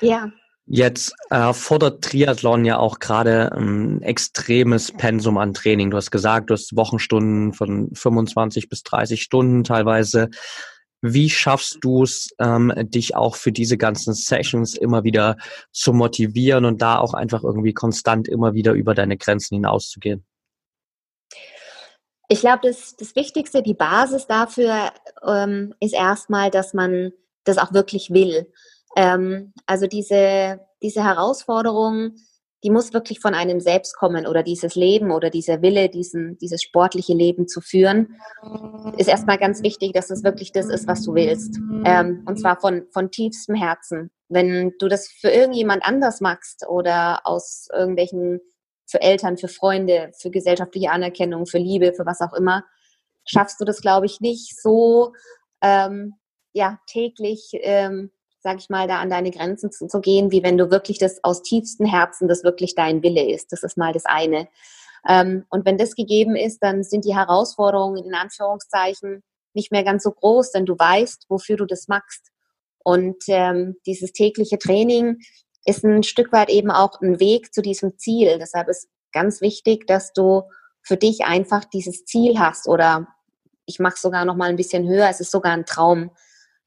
Ja. 0.00 0.30
Jetzt 0.68 1.14
äh, 1.30 1.52
fordert 1.52 2.02
Triathlon 2.02 2.64
ja 2.64 2.78
auch 2.78 2.98
gerade 2.98 3.52
ein 3.52 4.02
extremes 4.02 4.90
Pensum 4.90 5.38
an 5.38 5.54
Training. 5.54 5.92
Du 5.92 5.96
hast 5.96 6.10
gesagt, 6.10 6.50
du 6.50 6.54
hast 6.54 6.74
Wochenstunden 6.76 7.52
von 7.52 7.94
25 7.94 8.68
bis 8.68 8.82
30 8.82 9.22
Stunden 9.22 9.62
teilweise. 9.62 10.28
Wie 11.02 11.30
schaffst 11.30 11.78
du 11.82 12.02
es, 12.02 12.30
ähm, 12.38 12.72
dich 12.76 13.14
auch 13.14 13.36
für 13.36 13.52
diese 13.52 13.76
ganzen 13.76 14.14
Sessions 14.14 14.76
immer 14.76 15.04
wieder 15.04 15.36
zu 15.70 15.92
motivieren 15.92 16.64
und 16.64 16.80
da 16.80 16.98
auch 16.98 17.14
einfach 17.14 17.44
irgendwie 17.44 17.74
konstant 17.74 18.28
immer 18.28 18.54
wieder 18.54 18.72
über 18.72 18.94
deine 18.94 19.16
Grenzen 19.16 19.56
hinauszugehen? 19.56 20.24
Ich 22.28 22.40
glaube, 22.40 22.60
das, 22.64 22.96
das 22.96 23.14
Wichtigste, 23.14 23.62
die 23.62 23.74
Basis 23.74 24.26
dafür 24.26 24.92
ähm, 25.24 25.74
ist 25.80 25.94
erstmal, 25.94 26.50
dass 26.50 26.74
man 26.74 27.12
das 27.44 27.58
auch 27.58 27.72
wirklich 27.72 28.10
will. 28.10 28.52
Ähm, 28.96 29.52
also 29.66 29.86
diese, 29.86 30.60
diese 30.82 31.04
Herausforderung, 31.04 32.16
die 32.64 32.70
muss 32.70 32.92
wirklich 32.92 33.20
von 33.20 33.34
einem 33.34 33.60
selbst 33.60 33.96
kommen 33.96 34.26
oder 34.26 34.42
dieses 34.42 34.74
Leben 34.74 35.10
oder 35.10 35.30
dieser 35.30 35.62
Wille, 35.62 35.88
diesen, 35.88 36.38
dieses 36.38 36.62
sportliche 36.62 37.12
Leben 37.12 37.46
zu 37.46 37.60
führen, 37.60 38.16
ist 38.96 39.08
erstmal 39.08 39.38
ganz 39.38 39.62
wichtig, 39.62 39.92
dass 39.92 40.10
es 40.10 40.24
wirklich 40.24 40.52
das 40.52 40.66
ist, 40.66 40.88
was 40.88 41.02
du 41.04 41.14
willst. 41.14 41.58
Ähm, 41.84 42.24
und 42.26 42.40
zwar 42.40 42.58
von, 42.58 42.86
von 42.90 43.10
tiefstem 43.10 43.54
Herzen. 43.54 44.10
Wenn 44.28 44.72
du 44.78 44.88
das 44.88 45.08
für 45.08 45.28
irgendjemand 45.28 45.84
anders 45.84 46.20
machst 46.20 46.66
oder 46.68 47.20
aus 47.24 47.68
irgendwelchen 47.72 48.40
für 48.86 49.00
Eltern, 49.00 49.36
für 49.36 49.48
Freunde, 49.48 50.10
für 50.18 50.30
gesellschaftliche 50.30 50.90
Anerkennung, 50.90 51.46
für 51.46 51.58
Liebe, 51.58 51.92
für 51.92 52.06
was 52.06 52.20
auch 52.20 52.32
immer, 52.32 52.64
schaffst 53.24 53.60
du 53.60 53.64
das, 53.64 53.80
glaube 53.80 54.06
ich, 54.06 54.20
nicht 54.20 54.60
so 54.60 55.12
ähm, 55.60 56.14
ja, 56.52 56.78
täglich, 56.86 57.50
ähm, 57.60 58.10
sag 58.46 58.60
ich 58.60 58.70
mal, 58.70 58.86
da 58.86 59.00
an 59.00 59.10
deine 59.10 59.32
Grenzen 59.32 59.72
zu, 59.72 59.88
zu, 59.88 60.00
gehen, 60.00 60.30
wie 60.30 60.44
wenn 60.44 60.56
du 60.56 60.70
wirklich 60.70 60.98
das 60.98 61.24
aus 61.24 61.42
tiefstem 61.42 61.84
Herzen, 61.84 62.28
das 62.28 62.44
wirklich 62.44 62.76
dein 62.76 63.02
Wille 63.02 63.28
ist. 63.28 63.50
Das 63.50 63.64
ist 63.64 63.76
mal 63.76 63.92
das 63.92 64.04
eine. 64.04 64.46
Ähm, 65.08 65.44
und 65.48 65.66
wenn 65.66 65.78
das 65.78 65.96
gegeben 65.96 66.36
ist, 66.36 66.60
dann 66.60 66.84
sind 66.84 67.04
die 67.04 67.16
Herausforderungen 67.16 68.04
in 68.04 68.14
Anführungszeichen 68.14 69.24
nicht 69.52 69.72
mehr 69.72 69.82
ganz 69.82 70.04
so 70.04 70.12
groß, 70.12 70.52
denn 70.52 70.64
du 70.64 70.78
weißt, 70.78 71.26
wofür 71.28 71.56
du 71.56 71.66
das 71.66 71.88
machst. 71.88 72.30
Und 72.84 73.16
ähm, 73.26 73.78
dieses 73.84 74.12
tägliche 74.12 74.60
Training 74.60 75.18
ist 75.64 75.82
ein 75.82 76.04
Stück 76.04 76.30
weit 76.30 76.48
eben 76.48 76.70
auch 76.70 77.00
ein 77.00 77.18
Weg 77.18 77.52
zu 77.52 77.62
diesem 77.62 77.98
Ziel. 77.98 78.38
Deshalb 78.38 78.68
ist 78.68 78.88
ganz 79.10 79.40
wichtig, 79.40 79.88
dass 79.88 80.12
du 80.12 80.42
für 80.82 80.96
dich 80.96 81.24
einfach 81.24 81.64
dieses 81.64 82.04
Ziel 82.04 82.38
hast 82.38 82.68
oder 82.68 83.08
ich 83.64 83.80
mache 83.80 83.98
sogar 83.98 84.24
noch 84.24 84.36
mal 84.36 84.50
ein 84.50 84.56
bisschen 84.56 84.86
höher, 84.86 85.08
es 85.08 85.18
ist 85.18 85.32
sogar 85.32 85.50
ein 85.50 85.66
Traum. 85.66 86.12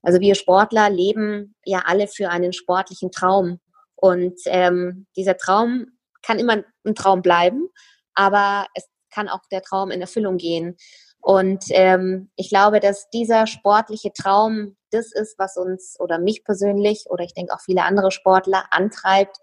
Also 0.02 0.20
wir 0.20 0.36
Sportler 0.36 0.90
leben 0.90 1.56
ja 1.66 1.84
alle 1.86 2.08
für 2.08 2.30
einen 2.30 2.54
sportlichen 2.54 3.12
Traum 3.12 3.60
und 3.96 4.40
ähm, 4.46 5.08
dieser 5.16 5.38
Traum 5.38 5.88
kann 6.22 6.40
immer 6.40 6.64
ein 6.86 6.96
Traum 6.96 7.22
bleiben, 7.22 7.70
aber 8.14 8.68
es 8.76 8.88
kann 9.14 9.28
auch 9.28 9.42
der 9.52 9.62
Traum 9.62 9.92
in 9.92 10.02
Erfüllung 10.02 10.38
gehen. 10.38 10.78
Und 11.22 11.66
ähm, 11.72 12.32
ich 12.36 12.50
glaube, 12.50 12.80
dass 12.80 13.10
dieser 13.10 13.46
sportliche 13.46 14.14
Traum 14.14 14.78
das 14.92 15.12
ist, 15.12 15.38
was 15.38 15.58
uns 15.58 16.00
oder 16.00 16.18
mich 16.18 16.44
persönlich 16.44 17.06
oder 17.10 17.24
ich 17.24 17.34
denke 17.34 17.54
auch 17.54 17.62
viele 17.62 17.84
andere 17.84 18.12
Sportler 18.12 18.66
antreibt, 18.72 19.38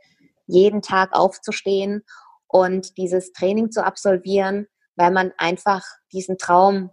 jeden 0.46 0.80
Tag 0.80 1.12
aufzustehen 1.12 2.02
und 2.48 2.96
dieses 2.96 3.32
Training 3.32 3.70
zu 3.70 3.84
absolvieren, 3.84 4.66
weil 4.96 5.10
man 5.10 5.32
einfach 5.36 5.84
diesen 6.12 6.38
Traum 6.38 6.90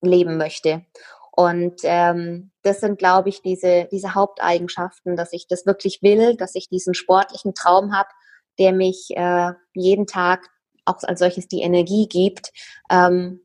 leben 0.00 0.38
möchte. 0.38 0.84
Und 1.34 1.80
ähm, 1.84 2.50
das 2.62 2.80
sind, 2.80 2.98
glaube 2.98 3.30
ich, 3.30 3.40
diese, 3.40 3.88
diese 3.90 4.14
Haupteigenschaften, 4.14 5.16
dass 5.16 5.32
ich 5.32 5.46
das 5.48 5.64
wirklich 5.64 6.02
will, 6.02 6.36
dass 6.36 6.54
ich 6.54 6.68
diesen 6.68 6.92
sportlichen 6.92 7.54
Traum 7.54 7.96
habe, 7.96 8.10
der 8.58 8.72
mich 8.72 9.08
äh, 9.16 9.52
jeden 9.72 10.06
Tag 10.06 10.46
auch 10.84 11.02
als 11.02 11.20
solches 11.20 11.48
die 11.48 11.62
Energie 11.62 12.06
gibt, 12.06 12.52
ähm, 12.90 13.40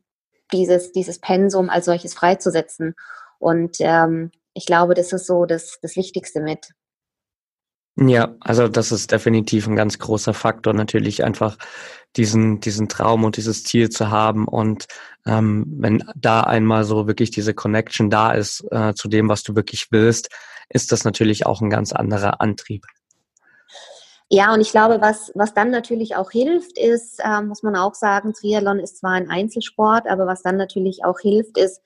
dieses, 0.52 0.92
dieses 0.92 1.18
Pensum 1.18 1.70
als 1.70 1.86
solches 1.86 2.12
freizusetzen. 2.12 2.94
Und 3.38 3.76
ähm, 3.80 4.32
ich 4.52 4.66
glaube, 4.66 4.94
das 4.94 5.12
ist 5.12 5.26
so 5.26 5.46
das, 5.46 5.78
das 5.80 5.96
Wichtigste 5.96 6.40
mit. 6.40 6.68
Ja, 8.00 8.36
also 8.40 8.68
das 8.68 8.92
ist 8.92 9.10
definitiv 9.10 9.66
ein 9.66 9.74
ganz 9.74 9.98
großer 9.98 10.32
Faktor, 10.32 10.72
natürlich 10.72 11.24
einfach 11.24 11.56
diesen, 12.16 12.60
diesen 12.60 12.88
Traum 12.88 13.24
und 13.24 13.36
dieses 13.36 13.64
Ziel 13.64 13.88
zu 13.88 14.08
haben. 14.08 14.46
Und 14.46 14.86
ähm, 15.26 15.66
wenn 15.78 16.04
da 16.14 16.42
einmal 16.42 16.84
so 16.84 17.08
wirklich 17.08 17.32
diese 17.32 17.54
Connection 17.54 18.08
da 18.08 18.32
ist 18.32 18.64
äh, 18.70 18.94
zu 18.94 19.08
dem, 19.08 19.28
was 19.28 19.42
du 19.42 19.56
wirklich 19.56 19.88
willst, 19.90 20.30
ist 20.68 20.92
das 20.92 21.04
natürlich 21.04 21.44
auch 21.44 21.60
ein 21.60 21.70
ganz 21.70 21.92
anderer 21.92 22.40
Antrieb. 22.40 22.84
Ja, 24.30 24.54
und 24.54 24.60
ich 24.60 24.70
glaube, 24.70 25.00
was, 25.00 25.32
was 25.34 25.54
dann 25.54 25.70
natürlich 25.70 26.14
auch 26.14 26.30
hilft, 26.30 26.78
ist, 26.78 27.18
äh, 27.18 27.40
muss 27.42 27.64
man 27.64 27.74
auch 27.74 27.94
sagen, 27.94 28.32
Triathlon 28.32 28.78
ist 28.78 28.98
zwar 28.98 29.12
ein 29.12 29.28
Einzelsport, 29.28 30.06
aber 30.06 30.26
was 30.26 30.42
dann 30.42 30.56
natürlich 30.56 31.04
auch 31.04 31.18
hilft, 31.18 31.58
ist, 31.58 31.80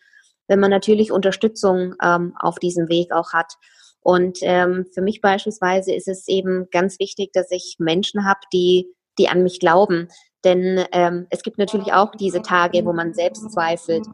wenn 0.47 0.61
man 0.61 0.71
natürlich 0.71 1.11
Unterstützung 1.11 1.95
ähm, 2.03 2.35
auf 2.39 2.59
diesem 2.59 2.89
Weg 2.89 3.13
auch 3.13 3.33
hat. 3.33 3.55
Und 4.03 4.39
ähm, 4.43 4.87
für 4.93 5.01
mich 5.01 5.21
beispielsweise 5.21 5.95
ist 5.95 6.09
es 6.09 6.27
eben 6.29 6.69
ganz 6.71 6.99
wichtig, 6.99 7.31
dass 7.33 7.51
ich 7.51 7.77
Menschen 7.79 8.27
habe, 8.27 8.41
die, 8.53 8.89
die 9.19 9.29
an 9.29 9.43
mich 9.43 9.61
glauben. 9.61 10.09
Denn 10.45 10.85
ähm, 10.91 11.27
es 11.31 11.43
gibt 11.43 11.59
natürlich 11.59 11.93
auch 11.93 12.13
diese 12.17 12.43
Tage, 12.43 12.85
wo 12.85 12.93
man 12.93 13.15
selbst 13.15 13.53
zweifelt, 13.53 14.05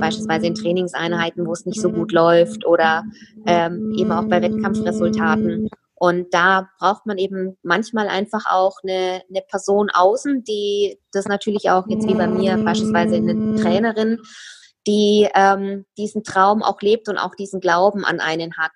beispielsweise 0.00 0.46
in 0.46 0.54
Trainingseinheiten, 0.54 1.46
wo 1.46 1.52
es 1.52 1.66
nicht 1.66 1.80
so 1.80 1.92
gut 1.92 2.10
läuft 2.12 2.64
oder 2.64 3.04
ähm, 3.46 3.94
eben 3.98 4.10
auch 4.10 4.24
bei 4.24 4.40
Wettkampfresultaten. 4.40 5.68
Und 5.94 6.32
da 6.32 6.68
braucht 6.78 7.06
man 7.06 7.18
eben 7.18 7.56
manchmal 7.62 8.08
einfach 8.08 8.46
auch 8.50 8.76
eine, 8.82 9.22
eine 9.28 9.42
Person 9.48 9.90
außen, 9.90 10.42
die 10.44 10.98
das 11.12 11.26
natürlich 11.26 11.70
auch 11.70 11.86
jetzt 11.88 12.08
wie 12.08 12.14
bei 12.14 12.26
mir 12.26 12.56
beispielsweise 12.56 13.16
eine 13.16 13.56
Trainerin, 13.56 14.20
die 14.86 15.28
ähm, 15.34 15.84
diesen 15.96 16.24
Traum 16.24 16.62
auch 16.62 16.80
lebt 16.80 17.08
und 17.08 17.18
auch 17.18 17.34
diesen 17.34 17.60
Glauben 17.60 18.04
an 18.04 18.20
einen 18.20 18.56
hat. 18.56 18.72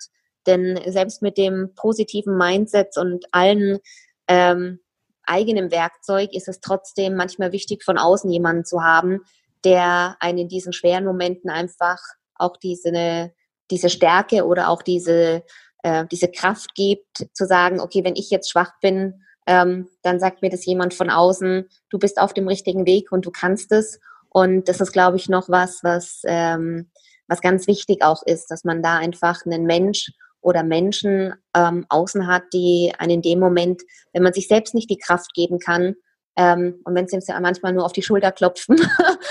Denn 0.49 0.81
selbst 0.87 1.23
mit 1.23 1.39
dem 1.39 1.75
positiven 1.77 2.37
Mindset 2.37 2.97
und 2.97 3.27
allen 3.31 3.79
ähm, 4.27 4.81
eigenem 5.23 5.71
Werkzeug 5.71 6.31
ist 6.33 6.49
es 6.49 6.61
trotzdem 6.61 7.15
manchmal 7.15 7.53
wichtig, 7.53 7.85
von 7.85 7.99
außen 7.99 8.31
jemanden 8.31 8.65
zu 8.65 8.83
haben, 8.83 9.21
der 9.65 10.17
einen 10.19 10.39
in 10.39 10.49
diesen 10.49 10.73
schweren 10.73 11.05
Momenten 11.05 11.51
einfach 11.51 11.99
auch 12.35 12.57
diese, 12.57 13.33
diese 13.71 13.91
Stärke 13.91 14.45
oder 14.45 14.71
auch 14.71 14.83
diese 14.83 15.45
äh, 15.83 16.07
diese 16.11 16.29
Kraft 16.29 16.75
gibt, 16.75 17.29
zu 17.33 17.47
sagen, 17.47 17.81
okay, 17.81 18.05
wenn 18.05 18.17
ich 18.17 18.31
jetzt 18.31 18.51
schwach 18.51 18.73
bin, 18.81 19.23
ähm, 19.47 19.89
dann 20.03 20.21
sagt 20.21 20.43
mir 20.43 20.51
das 20.51 20.67
jemand 20.67 20.95
von 20.95 21.11
außen, 21.11 21.69
du 21.91 21.99
bist 21.99 22.21
auf 22.21 22.35
dem 22.35 22.49
richtigen 22.49 22.87
Weg 22.87 23.13
und 23.13 23.25
du 23.25 23.31
kannst 23.31 23.73
es. 23.73 24.01
Und 24.29 24.69
das 24.69 24.81
ist, 24.81 24.93
glaube 24.93 25.17
ich, 25.17 25.29
noch 25.29 25.49
was, 25.49 25.83
was, 25.83 26.23
ähm, 26.27 26.91
was 27.29 27.41
ganz 27.41 27.67
wichtig 27.67 28.03
auch 28.03 28.23
ist, 28.25 28.51
dass 28.51 28.65
man 28.65 28.83
da 28.83 28.99
einfach 28.99 29.47
einen 29.47 29.65
Mensch 29.65 30.13
oder 30.41 30.63
Menschen 30.63 31.35
ähm, 31.55 31.87
außen 31.89 32.27
hat, 32.27 32.45
die 32.53 32.93
einen 32.99 33.15
in 33.15 33.23
dem 33.23 33.41
Moment, 33.41 33.83
wenn 34.13 34.23
man 34.23 34.33
sich 34.33 34.49
selbst 34.49 34.75
nicht 34.75 34.91
die 34.91 34.99
Kraft 34.99 35.35
geben 35.35 35.59
kann, 35.59 35.95
ähm, 36.39 36.81
und 36.85 36.95
wenn 36.95 37.09
sie 37.09 37.19
ja 37.27 37.41
manchmal 37.41 37.73
nur 37.73 37.85
auf 37.85 37.93
die 37.93 38.03
Schulter 38.03 38.31
klopfen, 38.31 38.77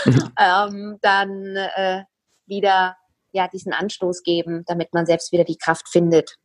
mhm. 0.06 0.34
ähm, 0.40 0.98
dann 1.02 1.56
äh, 1.56 2.04
wieder 2.46 2.98
ja 3.32 3.48
diesen 3.48 3.72
Anstoß 3.74 4.24
geben, 4.24 4.64
damit 4.68 4.94
man 4.94 5.06
selbst 5.06 5.32
wieder 5.32 5.46
die 5.46 5.58
Kraft 5.58 5.88
findet. 5.90 6.36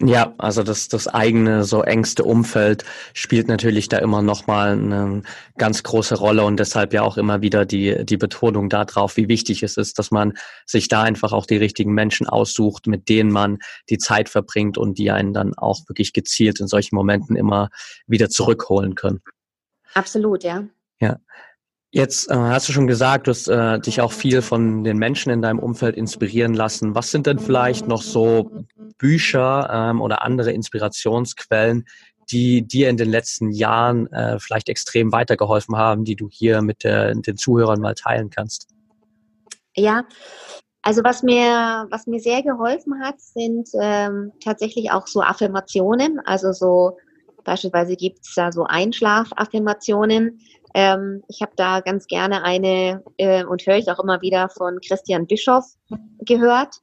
Ja, 0.00 0.34
also 0.38 0.64
das, 0.64 0.88
das 0.88 1.06
eigene, 1.06 1.62
so 1.62 1.82
engste 1.82 2.24
Umfeld 2.24 2.84
spielt 3.12 3.46
natürlich 3.46 3.88
da 3.88 3.98
immer 3.98 4.22
nochmal 4.22 4.72
eine 4.72 5.22
ganz 5.56 5.84
große 5.84 6.16
Rolle 6.16 6.44
und 6.44 6.58
deshalb 6.58 6.92
ja 6.92 7.02
auch 7.02 7.16
immer 7.16 7.42
wieder 7.42 7.64
die, 7.64 8.04
die 8.04 8.16
Betonung 8.16 8.68
darauf, 8.68 9.16
wie 9.16 9.28
wichtig 9.28 9.62
es 9.62 9.76
ist, 9.76 10.00
dass 10.00 10.10
man 10.10 10.32
sich 10.66 10.88
da 10.88 11.02
einfach 11.02 11.32
auch 11.32 11.46
die 11.46 11.58
richtigen 11.58 11.94
Menschen 11.94 12.26
aussucht, 12.26 12.88
mit 12.88 13.08
denen 13.08 13.30
man 13.30 13.58
die 13.88 13.98
Zeit 13.98 14.28
verbringt 14.28 14.78
und 14.78 14.98
die 14.98 15.12
einen 15.12 15.32
dann 15.32 15.54
auch 15.54 15.88
wirklich 15.88 16.12
gezielt 16.12 16.58
in 16.58 16.66
solchen 16.66 16.96
Momenten 16.96 17.36
immer 17.36 17.68
wieder 18.08 18.28
zurückholen 18.28 18.96
können. 18.96 19.20
Absolut, 19.94 20.42
ja. 20.42 20.64
Ja. 21.00 21.18
Jetzt 21.94 22.28
äh, 22.28 22.34
hast 22.34 22.68
du 22.68 22.72
schon 22.72 22.88
gesagt, 22.88 23.28
du 23.28 23.30
hast 23.30 23.46
äh, 23.46 23.78
dich 23.78 24.00
auch 24.00 24.10
viel 24.10 24.42
von 24.42 24.82
den 24.82 24.98
Menschen 24.98 25.30
in 25.30 25.40
deinem 25.40 25.60
Umfeld 25.60 25.94
inspirieren 25.94 26.52
lassen. 26.52 26.96
Was 26.96 27.12
sind 27.12 27.28
denn 27.28 27.38
vielleicht 27.38 27.86
noch 27.86 28.02
so 28.02 28.50
Bücher 28.98 29.70
ähm, 29.72 30.00
oder 30.00 30.22
andere 30.22 30.50
Inspirationsquellen, 30.50 31.84
die 32.32 32.66
dir 32.66 32.88
in 32.88 32.96
den 32.96 33.08
letzten 33.08 33.52
Jahren 33.52 34.12
äh, 34.12 34.40
vielleicht 34.40 34.68
extrem 34.68 35.12
weitergeholfen 35.12 35.76
haben, 35.76 36.04
die 36.04 36.16
du 36.16 36.28
hier 36.28 36.62
mit 36.62 36.82
der, 36.82 37.14
den 37.14 37.36
Zuhörern 37.36 37.80
mal 37.80 37.94
teilen 37.94 38.28
kannst? 38.28 38.66
Ja, 39.76 40.02
also 40.82 41.04
was 41.04 41.22
mir, 41.22 41.86
was 41.90 42.08
mir 42.08 42.18
sehr 42.18 42.42
geholfen 42.42 43.00
hat, 43.04 43.20
sind 43.20 43.68
ähm, 43.80 44.32
tatsächlich 44.42 44.90
auch 44.90 45.06
so 45.06 45.22
Affirmationen. 45.22 46.18
Also 46.24 46.50
so 46.50 46.96
beispielsweise 47.44 47.94
gibt 47.94 48.18
es 48.26 48.34
da 48.34 48.50
so 48.50 48.64
Einschlafaffirmationen, 48.64 50.40
ähm, 50.74 51.22
ich 51.28 51.40
habe 51.40 51.52
da 51.56 51.80
ganz 51.80 52.06
gerne 52.06 52.42
eine 52.42 53.02
äh, 53.16 53.44
und 53.44 53.64
höre 53.64 53.76
ich 53.76 53.88
auch 53.90 54.00
immer 54.00 54.20
wieder 54.20 54.48
von 54.48 54.80
Christian 54.86 55.26
Bischoff 55.26 55.64
gehört. 56.18 56.74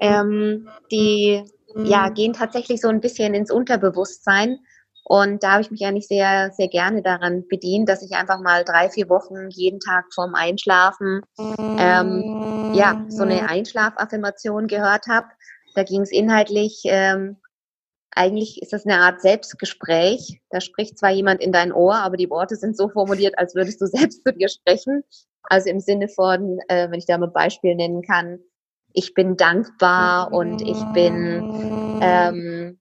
Ähm, 0.00 0.68
die 0.90 1.44
ja 1.76 2.08
gehen 2.08 2.32
tatsächlich 2.32 2.80
so 2.80 2.88
ein 2.88 3.00
bisschen 3.00 3.34
ins 3.34 3.50
Unterbewusstsein. 3.50 4.58
Und 5.04 5.42
da 5.42 5.52
habe 5.52 5.62
ich 5.62 5.70
mich 5.72 5.84
eigentlich 5.84 6.06
sehr, 6.06 6.52
sehr 6.52 6.68
gerne 6.68 7.02
daran 7.02 7.44
bedient, 7.48 7.88
dass 7.88 8.02
ich 8.02 8.12
einfach 8.12 8.40
mal 8.40 8.64
drei, 8.64 8.88
vier 8.88 9.08
Wochen 9.08 9.50
jeden 9.50 9.80
Tag 9.80 10.04
vorm 10.14 10.36
Einschlafen 10.36 11.22
ähm, 11.36 12.72
ja 12.74 13.04
so 13.08 13.24
eine 13.24 13.48
Einschlafaffirmation 13.48 14.68
gehört 14.68 15.08
habe. 15.08 15.26
Da 15.74 15.82
ging 15.82 16.02
es 16.02 16.12
inhaltlich 16.12 16.82
ähm, 16.84 17.38
eigentlich 18.12 18.60
ist 18.60 18.72
das 18.72 18.86
eine 18.86 18.98
Art 18.98 19.20
Selbstgespräch. 19.20 20.40
Da 20.50 20.60
spricht 20.60 20.98
zwar 20.98 21.10
jemand 21.10 21.40
in 21.40 21.52
dein 21.52 21.72
Ohr, 21.72 21.94
aber 21.94 22.16
die 22.16 22.30
Worte 22.30 22.56
sind 22.56 22.76
so 22.76 22.88
formuliert, 22.88 23.38
als 23.38 23.54
würdest 23.54 23.80
du 23.80 23.86
selbst 23.86 24.24
zu 24.24 24.32
dir 24.32 24.48
sprechen. 24.48 25.02
Also 25.42 25.70
im 25.70 25.80
Sinne 25.80 26.08
von, 26.08 26.58
äh, 26.68 26.90
wenn 26.90 26.98
ich 26.98 27.06
da 27.06 27.18
mal 27.18 27.26
ein 27.26 27.32
Beispiel 27.32 27.74
nennen 27.74 28.02
kann, 28.02 28.40
ich 28.92 29.14
bin 29.14 29.36
dankbar 29.36 30.32
und 30.32 30.62
ich 30.62 30.82
bin 30.92 32.00
ähm, 32.02 32.80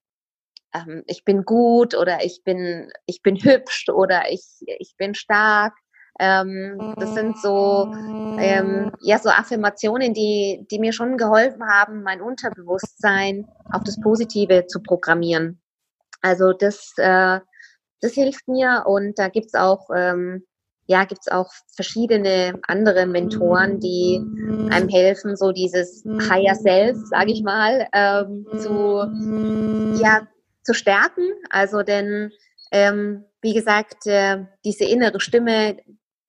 ähm, 0.74 1.04
ich 1.08 1.24
bin 1.24 1.46
gut 1.46 1.96
oder 1.96 2.24
ich 2.24 2.44
bin 2.44 2.92
ich 3.06 3.22
bin 3.22 3.38
hübsch 3.38 3.89
oder 3.89 4.32
ich 4.32 4.44
ich 4.80 4.96
bin 4.98 5.13
stark 5.13 5.74
ähm, 6.19 6.95
das 6.97 7.13
sind 7.13 7.38
so, 7.39 7.91
ähm, 8.38 8.91
ja, 9.01 9.17
so 9.19 9.29
Affirmationen, 9.29 10.13
die, 10.13 10.65
die 10.69 10.79
mir 10.79 10.93
schon 10.93 11.17
geholfen 11.17 11.63
haben, 11.67 12.03
mein 12.03 12.21
Unterbewusstsein 12.21 13.47
auf 13.71 13.84
das 13.84 13.99
Positive 13.99 14.67
zu 14.67 14.82
programmieren. 14.82 15.62
Also 16.21 16.53
das, 16.53 16.93
äh, 16.97 17.39
das 18.01 18.13
hilft 18.13 18.47
mir 18.47 18.84
und 18.86 19.17
da 19.17 19.29
gibt's 19.29 19.55
auch, 19.55 19.89
ähm, 19.95 20.43
ja, 20.88 21.05
gibt's 21.05 21.27
auch 21.27 21.51
verschiedene 21.75 22.60
andere 22.67 23.05
Mentoren, 23.05 23.79
die 23.79 24.19
einem 24.71 24.89
helfen, 24.89 25.36
so 25.36 25.51
dieses 25.51 26.03
Higher 26.29 26.55
Self, 26.55 26.97
sage 27.05 27.32
ich 27.32 27.43
mal, 27.43 27.88
ähm, 27.93 28.45
zu, 28.58 30.01
ja, 30.01 30.27
zu 30.63 30.73
stärken. 30.73 31.32
Also 31.49 31.84
denn 31.84 32.32
ähm, 32.71 33.25
wie 33.41 33.53
gesagt, 33.53 34.05
äh, 34.05 34.45
diese 34.65 34.86
innere 34.86 35.19
Stimme, 35.19 35.77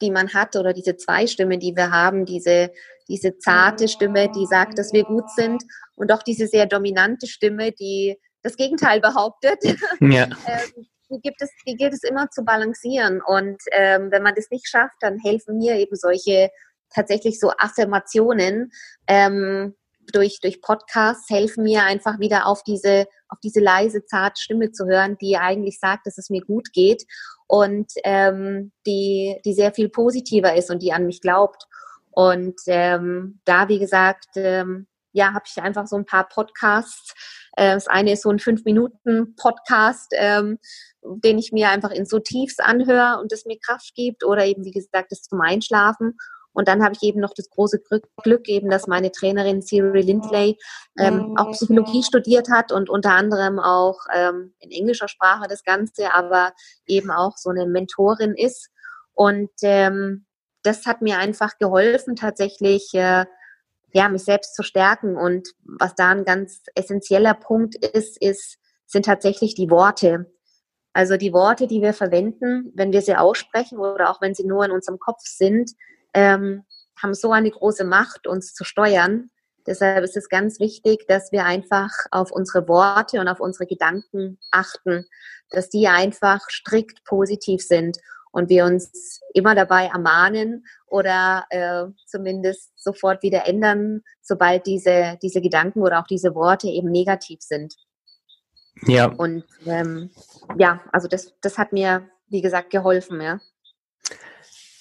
die 0.01 0.11
man 0.11 0.33
hat 0.33 0.57
oder 0.57 0.73
diese 0.73 0.97
zwei 0.97 1.27
Stimmen, 1.27 1.61
die 1.61 1.77
wir 1.77 1.91
haben, 1.91 2.25
diese, 2.25 2.71
diese 3.09 3.39
zarte 3.39 3.89
Stimme, 3.89 4.31
die 4.31 4.47
sagt, 4.47 4.79
dass 4.79 4.93
wir 4.93 5.05
gut 5.05 5.31
sind 5.31 5.63
und 5.95 6.13
auch 6.13 6.23
diese 6.23 6.47
sehr 6.47 6.67
dominante 6.67 7.27
Stimme, 7.27 7.73
die 7.73 8.17
das 8.43 8.57
Gegenteil 8.57 9.01
behauptet. 9.01 9.59
Ja. 10.01 10.25
ähm, 10.47 10.87
die 11.11 11.21
gibt 11.21 11.43
es, 11.43 11.51
die 11.67 11.75
gilt 11.75 11.93
es 11.93 12.05
immer 12.05 12.31
zu 12.31 12.45
balancieren. 12.45 13.21
Und 13.21 13.61
ähm, 13.73 14.11
wenn 14.11 14.23
man 14.23 14.35
das 14.35 14.51
nicht 14.51 14.69
schafft, 14.69 14.97
dann 15.01 15.19
helfen 15.19 15.59
mir 15.59 15.77
eben 15.77 15.97
solche 15.97 16.51
tatsächlich 16.95 17.39
so 17.39 17.53
Affirmationen 17.59 18.71
ähm, 19.07 19.75
durch, 20.13 20.41
durch 20.41 20.61
Podcasts 20.61 21.29
helfen 21.31 21.65
mir 21.65 21.85
einfach 21.85 22.19
wieder 22.19 22.47
auf 22.47 22.63
diese, 22.63 23.07
auf 23.29 23.39
diese 23.43 23.61
leise, 23.61 24.05
zarte 24.05 24.41
Stimme 24.41 24.73
zu 24.73 24.87
hören, 24.87 25.17
die 25.21 25.37
eigentlich 25.37 25.79
sagt, 25.79 26.07
dass 26.07 26.19
es 26.19 26.31
mir 26.31 26.43
gut 26.43 26.73
geht 26.73 27.05
und 27.47 27.91
ähm, 28.05 28.73
die, 28.87 29.41
die 29.45 29.55
sehr 29.55 29.73
viel 29.73 29.89
positiver 29.89 30.55
ist 30.55 30.71
und 30.71 30.83
die 30.83 30.93
an 30.93 31.07
mich 31.07 31.21
glaubt. 31.21 31.65
Und 32.11 32.61
ähm, 32.67 33.41
da, 33.45 33.69
wie 33.69 33.79
gesagt, 33.79 34.29
ähm, 34.37 34.87
ja, 35.13 35.33
habe 35.33 35.45
ich 35.47 35.61
einfach 35.63 35.87
so 35.87 35.97
ein 35.97 36.07
paar 36.07 36.29
Podcasts. 36.29 37.15
Äh, 37.57 37.75
das 37.75 37.89
eine 37.89 38.13
ist 38.13 38.23
so 38.23 38.31
ein 38.31 38.39
Fünf-Minuten-Podcast, 38.39 40.13
ähm, 40.17 40.59
den 41.03 41.39
ich 41.39 41.53
mir 41.53 41.71
einfach 41.71 41.91
in 41.91 42.07
so 42.07 42.19
Tiefs 42.19 42.59
anhöre 42.59 43.19
und 43.21 43.33
das 43.33 43.45
mir 43.47 43.59
Kraft 43.59 43.95
gibt 43.95 44.25
oder 44.25 44.45
eben, 44.45 44.65
wie 44.65 44.71
gesagt, 44.71 45.11
das 45.11 45.23
zum 45.23 45.41
Einschlafen. 45.41 46.17
Und 46.53 46.69
dann 46.69 46.83
habe 46.83 46.95
ich 46.95 47.03
eben 47.03 47.21
noch 47.21 47.33
das 47.35 47.49
große 47.49 47.81
Glück 48.23 48.49
eben, 48.49 48.71
dass 48.71 48.87
meine 48.87 49.13
Trainerin 49.13 49.63
Siri 49.63 50.03
Lindley 50.03 50.59
ähm, 50.99 51.37
auch 51.37 51.53
Psychologie 51.53 52.03
studiert 52.03 52.51
hat 52.51 52.73
und 52.73 52.91
unter 52.91 53.13
anderem 53.13 53.61
auch 53.61 53.99
ähm, 54.13 54.55
in 54.59 54.71
englischer 54.71 55.09
Sprache 55.09 55.47
das 55.49 55.63
Ganze, 55.63 56.13
aber 56.13 56.53
eben 56.87 57.11
auch 57.11 57.37
so 57.37 57.51
eine 57.51 57.67
Mentorin 57.67 58.35
ist. 58.35 58.71
Und 59.15 59.51
ähm, 59.63 60.27
das 60.63 60.87
hat 60.87 61.03
mir 61.03 61.19
einfach 61.19 61.57
geholfen, 61.59 62.17
tatsächlich 62.17 62.93
äh, 62.95 63.27
ja, 63.93 64.09
mich 64.09 64.25
selbst 64.25 64.55
zu 64.55 64.63
stärken. 64.63 65.17
Und 65.17 65.49
was 65.65 65.95
da 65.95 66.11
ein 66.11 66.25
ganz 66.25 66.63
essentieller 66.75 67.35
Punkt 67.35 67.77
ist, 67.77 68.21
ist, 68.21 68.59
sind 68.87 69.05
tatsächlich 69.07 69.55
die 69.55 69.71
Worte. 69.71 70.33
Also 70.93 71.17
die 71.17 71.33
Worte, 71.33 71.69
die 71.69 71.83
wir 71.83 71.93
verwenden, 71.93 72.73
wenn 72.75 72.93
wir 72.93 73.03
sie 73.03 73.15
aussprechen 73.15 73.79
oder 73.79 74.11
auch 74.11 74.21
wenn 74.21 74.35
sie 74.35 74.45
nur 74.45 74.65
in 74.65 74.73
unserem 74.73 74.99
Kopf 74.99 75.23
sind, 75.23 75.71
ähm, 76.15 76.65
haben 77.01 77.15
so 77.15 77.33
eine 77.33 77.51
große 77.51 77.85
Macht, 77.85 78.27
uns 78.27 78.55
zu 78.55 78.65
steuern. 78.65 79.31
Deshalb 79.67 80.05
ist 80.05 80.17
es 80.17 80.29
ganz 80.29 80.59
wichtig, 80.59 81.07
dass 81.07 81.33
wir 81.33 81.45
einfach 81.45 81.91
auf 82.11 82.33
unsere 82.33 82.67
Worte 82.69 83.21
und 83.21 83.29
auf 83.29 83.41
unsere 83.41 83.67
Gedanken 83.67 84.39
achten, 84.51 85.07
dass 85.51 85.69
die 85.69 85.89
einfach 85.89 86.41
strikt 86.49 87.05
positiv 87.05 87.63
sind 87.63 87.99
und 88.33 88.49
wir 88.49 88.65
uns 88.65 89.21
immer 89.35 89.55
dabei 89.55 89.87
ermahnen 89.87 90.65
oder 90.87 91.45
äh, 91.51 91.87
zumindest 92.07 92.73
sofort 92.77 93.23
wieder 93.23 93.47
ändern, 93.47 94.03
sobald 94.23 94.67
diese, 94.67 95.19
diese 95.23 95.41
Gedanken 95.41 95.83
oder 95.83 96.01
auch 96.01 96.07
diese 96.07 96.35
Worte 96.35 96.69
eben 96.69 96.91
negativ 96.91 97.41
sind. 97.43 97.75
Ja. 98.87 99.07
Und 99.07 99.45
ähm, 99.67 100.11
ja, 100.59 100.81
also 100.93 101.09
das, 101.09 101.35
das 101.41 101.59
hat 101.59 101.73
mir, 101.73 102.09
wie 102.29 102.41
gesagt, 102.41 102.71
geholfen, 102.71 103.21
ja. 103.21 103.41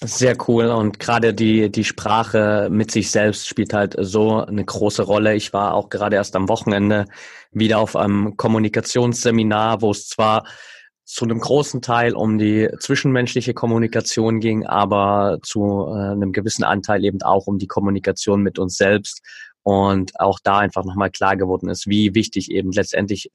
Sehr 0.02 0.34
cool 0.48 0.68
und 0.68 0.98
gerade 0.98 1.34
die, 1.34 1.70
die 1.70 1.84
Sprache 1.84 2.68
mit 2.70 2.90
sich 2.90 3.10
selbst 3.10 3.46
spielt 3.46 3.74
halt 3.74 3.96
so 3.98 4.42
eine 4.42 4.64
große 4.64 5.02
Rolle. 5.02 5.34
Ich 5.34 5.52
war 5.52 5.74
auch 5.74 5.90
gerade 5.90 6.16
erst 6.16 6.34
am 6.36 6.48
Wochenende 6.48 7.04
wieder 7.52 7.78
auf 7.80 7.96
einem 7.96 8.34
Kommunikationsseminar, 8.38 9.82
wo 9.82 9.90
es 9.90 10.08
zwar 10.08 10.44
zu 11.04 11.26
einem 11.26 11.40
großen 11.40 11.82
Teil 11.82 12.14
um 12.14 12.38
die 12.38 12.70
zwischenmenschliche 12.78 13.52
Kommunikation 13.52 14.40
ging, 14.40 14.64
aber 14.64 15.38
zu 15.42 15.86
äh, 15.88 16.12
einem 16.12 16.32
gewissen 16.32 16.64
Anteil 16.64 17.04
eben 17.04 17.20
auch 17.20 17.46
um 17.46 17.58
die 17.58 17.66
Kommunikation 17.66 18.42
mit 18.42 18.58
uns 18.58 18.76
selbst 18.76 19.20
und 19.62 20.18
auch 20.18 20.38
da 20.42 20.58
einfach 20.58 20.84
nochmal 20.84 21.10
klar 21.10 21.36
geworden 21.36 21.68
ist, 21.68 21.86
wie 21.86 22.14
wichtig 22.14 22.50
eben 22.50 22.72
letztendlich 22.72 23.30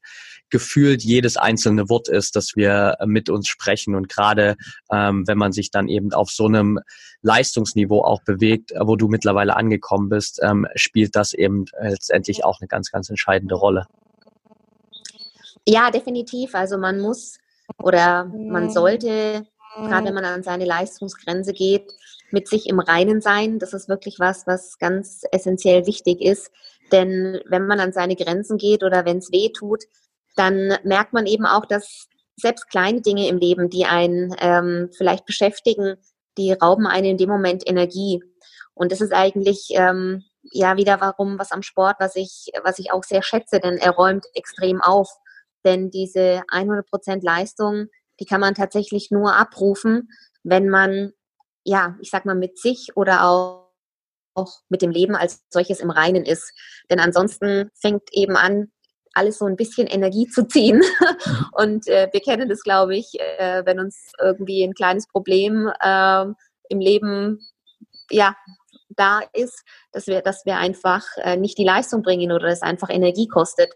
gefühlt 0.50 1.02
jedes 1.02 1.36
einzelne 1.36 1.88
Wort 1.88 2.08
ist, 2.08 2.36
dass 2.36 2.56
wir 2.56 2.96
mit 3.04 3.28
uns 3.30 3.48
sprechen. 3.48 3.94
Und 3.94 4.08
gerade 4.08 4.56
ähm, 4.92 5.26
wenn 5.26 5.38
man 5.38 5.52
sich 5.52 5.70
dann 5.70 5.88
eben 5.88 6.12
auf 6.12 6.30
so 6.30 6.46
einem 6.46 6.80
Leistungsniveau 7.22 8.02
auch 8.02 8.22
bewegt, 8.22 8.72
wo 8.78 8.96
du 8.96 9.08
mittlerweile 9.08 9.56
angekommen 9.56 10.08
bist, 10.08 10.40
ähm, 10.42 10.66
spielt 10.74 11.16
das 11.16 11.32
eben 11.32 11.66
letztendlich 11.80 12.44
auch 12.44 12.60
eine 12.60 12.68
ganz, 12.68 12.90
ganz 12.90 13.08
entscheidende 13.08 13.54
Rolle. 13.54 13.86
Ja, 15.68 15.90
definitiv. 15.90 16.54
Also 16.54 16.78
man 16.78 17.00
muss 17.00 17.38
oder 17.78 18.26
man 18.26 18.70
sollte, 18.70 19.46
gerade 19.76 20.06
wenn 20.06 20.14
man 20.14 20.24
an 20.24 20.42
seine 20.42 20.64
Leistungsgrenze 20.64 21.52
geht, 21.52 21.92
mit 22.30 22.48
sich 22.48 22.68
im 22.68 22.80
Reinen 22.80 23.20
sein. 23.20 23.58
Das 23.58 23.72
ist 23.72 23.88
wirklich 23.88 24.18
was, 24.18 24.46
was 24.46 24.78
ganz 24.78 25.22
essentiell 25.32 25.86
wichtig 25.86 26.20
ist. 26.20 26.50
Denn 26.92 27.40
wenn 27.46 27.66
man 27.66 27.80
an 27.80 27.92
seine 27.92 28.16
Grenzen 28.16 28.58
geht 28.58 28.82
oder 28.82 29.04
wenn 29.04 29.18
es 29.18 29.32
weh 29.32 29.50
tut, 29.50 29.84
dann 30.36 30.76
merkt 30.84 31.12
man 31.12 31.26
eben 31.26 31.46
auch, 31.46 31.66
dass 31.66 32.08
selbst 32.36 32.68
kleine 32.68 33.00
Dinge 33.00 33.28
im 33.28 33.38
Leben, 33.38 33.70
die 33.70 33.86
einen 33.86 34.34
ähm, 34.38 34.90
vielleicht 34.96 35.24
beschäftigen, 35.24 35.96
die 36.36 36.52
rauben 36.52 36.86
einen 36.86 37.06
in 37.06 37.16
dem 37.16 37.30
Moment 37.30 37.66
Energie. 37.66 38.22
Und 38.74 38.92
das 38.92 39.00
ist 39.00 39.12
eigentlich 39.12 39.68
ähm, 39.70 40.22
ja 40.42 40.76
wieder 40.76 41.00
warum 41.00 41.38
was 41.38 41.50
am 41.50 41.62
Sport, 41.62 41.96
was 41.98 42.14
ich 42.14 42.50
was 42.62 42.78
ich 42.78 42.92
auch 42.92 43.02
sehr 43.02 43.22
schätze, 43.22 43.58
denn 43.58 43.78
er 43.78 43.92
räumt 43.92 44.26
extrem 44.34 44.80
auf. 44.80 45.08
denn 45.64 45.90
diese 45.90 46.42
100% 46.52 47.24
Leistung, 47.24 47.88
die 48.20 48.24
kann 48.24 48.40
man 48.40 48.54
tatsächlich 48.54 49.10
nur 49.10 49.34
abrufen, 49.34 50.10
wenn 50.44 50.68
man, 50.68 51.12
ja, 51.66 51.96
ich 52.00 52.10
sag 52.10 52.24
mal, 52.24 52.36
mit 52.36 52.58
sich 52.58 52.96
oder 52.96 53.24
auch, 53.24 53.72
auch 54.34 54.60
mit 54.68 54.82
dem 54.82 54.90
Leben 54.90 55.16
als 55.16 55.44
solches 55.50 55.80
im 55.80 55.90
Reinen 55.90 56.24
ist. 56.24 56.52
Denn 56.88 57.00
ansonsten 57.00 57.70
fängt 57.74 58.04
eben 58.12 58.36
an, 58.36 58.70
alles 59.14 59.38
so 59.38 59.46
ein 59.46 59.56
bisschen 59.56 59.86
Energie 59.86 60.28
zu 60.28 60.46
ziehen. 60.46 60.78
Mhm. 60.78 61.46
Und 61.52 61.88
äh, 61.88 62.08
wir 62.12 62.20
kennen 62.20 62.48
das, 62.48 62.62
glaube 62.62 62.96
ich, 62.96 63.18
äh, 63.18 63.62
wenn 63.64 63.80
uns 63.80 64.12
irgendwie 64.20 64.62
ein 64.62 64.74
kleines 64.74 65.08
Problem 65.08 65.70
äh, 65.80 66.26
im 66.68 66.80
Leben 66.80 67.40
ja 68.10 68.36
da 68.90 69.20
ist, 69.32 69.64
dass 69.92 70.06
wir, 70.06 70.22
dass 70.22 70.46
wir 70.46 70.58
einfach 70.58 71.02
äh, 71.16 71.36
nicht 71.36 71.58
die 71.58 71.64
Leistung 71.64 72.02
bringen 72.02 72.30
oder 72.30 72.46
es 72.46 72.62
einfach 72.62 72.90
Energie 72.90 73.26
kostet. 73.26 73.72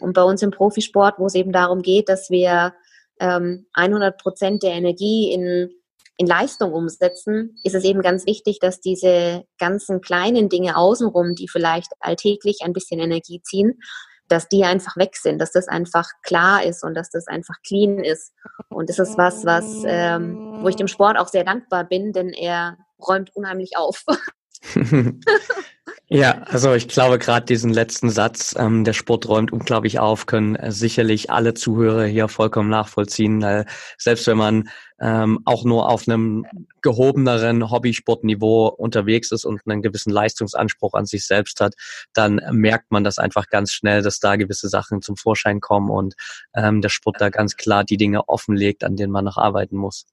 Und 0.00 0.12
bei 0.12 0.22
uns 0.22 0.42
im 0.42 0.50
Profisport, 0.50 1.18
wo 1.18 1.26
es 1.26 1.34
eben 1.34 1.52
darum 1.52 1.80
geht, 1.80 2.08
dass 2.08 2.28
wir 2.28 2.74
ähm, 3.20 3.66
100 3.72 4.20
Prozent 4.20 4.62
der 4.62 4.72
Energie 4.72 5.32
in, 5.32 5.70
in 6.16 6.26
Leistung 6.26 6.72
umsetzen, 6.72 7.56
ist 7.64 7.74
es 7.74 7.84
eben 7.84 8.02
ganz 8.02 8.26
wichtig, 8.26 8.58
dass 8.60 8.80
diese 8.80 9.44
ganzen 9.58 10.00
kleinen 10.00 10.48
Dinge 10.48 10.76
außenrum, 10.76 11.34
die 11.34 11.48
vielleicht 11.48 11.92
alltäglich 12.00 12.58
ein 12.62 12.72
bisschen 12.72 13.00
Energie 13.00 13.40
ziehen, 13.42 13.80
dass 14.28 14.48
die 14.48 14.64
einfach 14.64 14.96
weg 14.96 15.16
sind, 15.16 15.38
dass 15.38 15.52
das 15.52 15.68
einfach 15.68 16.08
klar 16.22 16.64
ist 16.64 16.84
und 16.84 16.94
dass 16.94 17.10
das 17.10 17.26
einfach 17.26 17.56
clean 17.66 17.98
ist. 17.98 18.32
Und 18.68 18.88
das 18.88 18.98
ist 18.98 19.18
was, 19.18 19.44
was, 19.44 19.82
ähm, 19.84 20.58
wo 20.62 20.68
ich 20.68 20.76
dem 20.76 20.88
Sport 20.88 21.18
auch 21.18 21.28
sehr 21.28 21.44
dankbar 21.44 21.84
bin, 21.84 22.12
denn 22.12 22.30
er 22.30 22.78
räumt 23.06 23.34
unheimlich 23.34 23.76
auf. 23.76 24.04
ja, 26.14 26.42
also 26.42 26.74
ich 26.74 26.88
glaube 26.88 27.18
gerade 27.18 27.46
diesen 27.46 27.72
letzten 27.72 28.10
Satz, 28.10 28.54
ähm, 28.58 28.84
der 28.84 28.92
Sport 28.92 29.26
räumt 29.28 29.50
unglaublich 29.50 29.98
auf, 29.98 30.26
können 30.26 30.56
äh, 30.56 30.70
sicherlich 30.70 31.30
alle 31.30 31.54
Zuhörer 31.54 32.04
hier 32.04 32.28
vollkommen 32.28 32.68
nachvollziehen. 32.68 33.40
Weil 33.40 33.64
selbst 33.96 34.26
wenn 34.26 34.36
man 34.36 34.68
ähm, 35.00 35.40
auch 35.46 35.64
nur 35.64 35.88
auf 35.88 36.06
einem 36.06 36.44
gehobeneren 36.82 37.70
Hobbysportniveau 37.70 38.68
unterwegs 38.68 39.32
ist 39.32 39.46
und 39.46 39.62
einen 39.66 39.80
gewissen 39.80 40.12
Leistungsanspruch 40.12 40.92
an 40.92 41.06
sich 41.06 41.26
selbst 41.26 41.60
hat, 41.60 41.74
dann 42.12 42.42
merkt 42.50 42.92
man 42.92 43.04
das 43.04 43.18
einfach 43.18 43.48
ganz 43.48 43.72
schnell, 43.72 44.02
dass 44.02 44.20
da 44.20 44.36
gewisse 44.36 44.68
Sachen 44.68 45.00
zum 45.00 45.16
Vorschein 45.16 45.60
kommen 45.60 45.88
und 45.88 46.14
ähm, 46.54 46.82
der 46.82 46.90
Sport 46.90 47.16
da 47.20 47.30
ganz 47.30 47.56
klar 47.56 47.84
die 47.84 47.96
Dinge 47.96 48.28
offenlegt, 48.28 48.84
an 48.84 48.96
denen 48.96 49.12
man 49.12 49.24
noch 49.24 49.38
arbeiten 49.38 49.76
muss. 49.76 50.04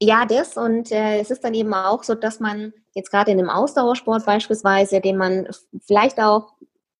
Ja, 0.00 0.26
das 0.26 0.56
und 0.56 0.92
äh, 0.92 1.18
es 1.18 1.30
ist 1.30 1.42
dann 1.42 1.54
eben 1.54 1.74
auch 1.74 2.04
so, 2.04 2.14
dass 2.14 2.38
man 2.38 2.72
jetzt 2.94 3.10
gerade 3.10 3.32
in 3.32 3.38
einem 3.38 3.50
Ausdauersport 3.50 4.24
beispielsweise, 4.24 5.00
den 5.00 5.16
man 5.16 5.48
vielleicht 5.84 6.20
auch, 6.20 6.52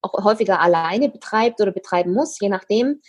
auch 0.02 0.24
häufiger 0.24 0.61
alleine 0.61 1.08
betreibt 1.08 1.61
oder 1.61 1.70
betreiben 1.70 2.12
muss, 2.12 2.40
je 2.40 2.48
nachdem, 2.48 3.00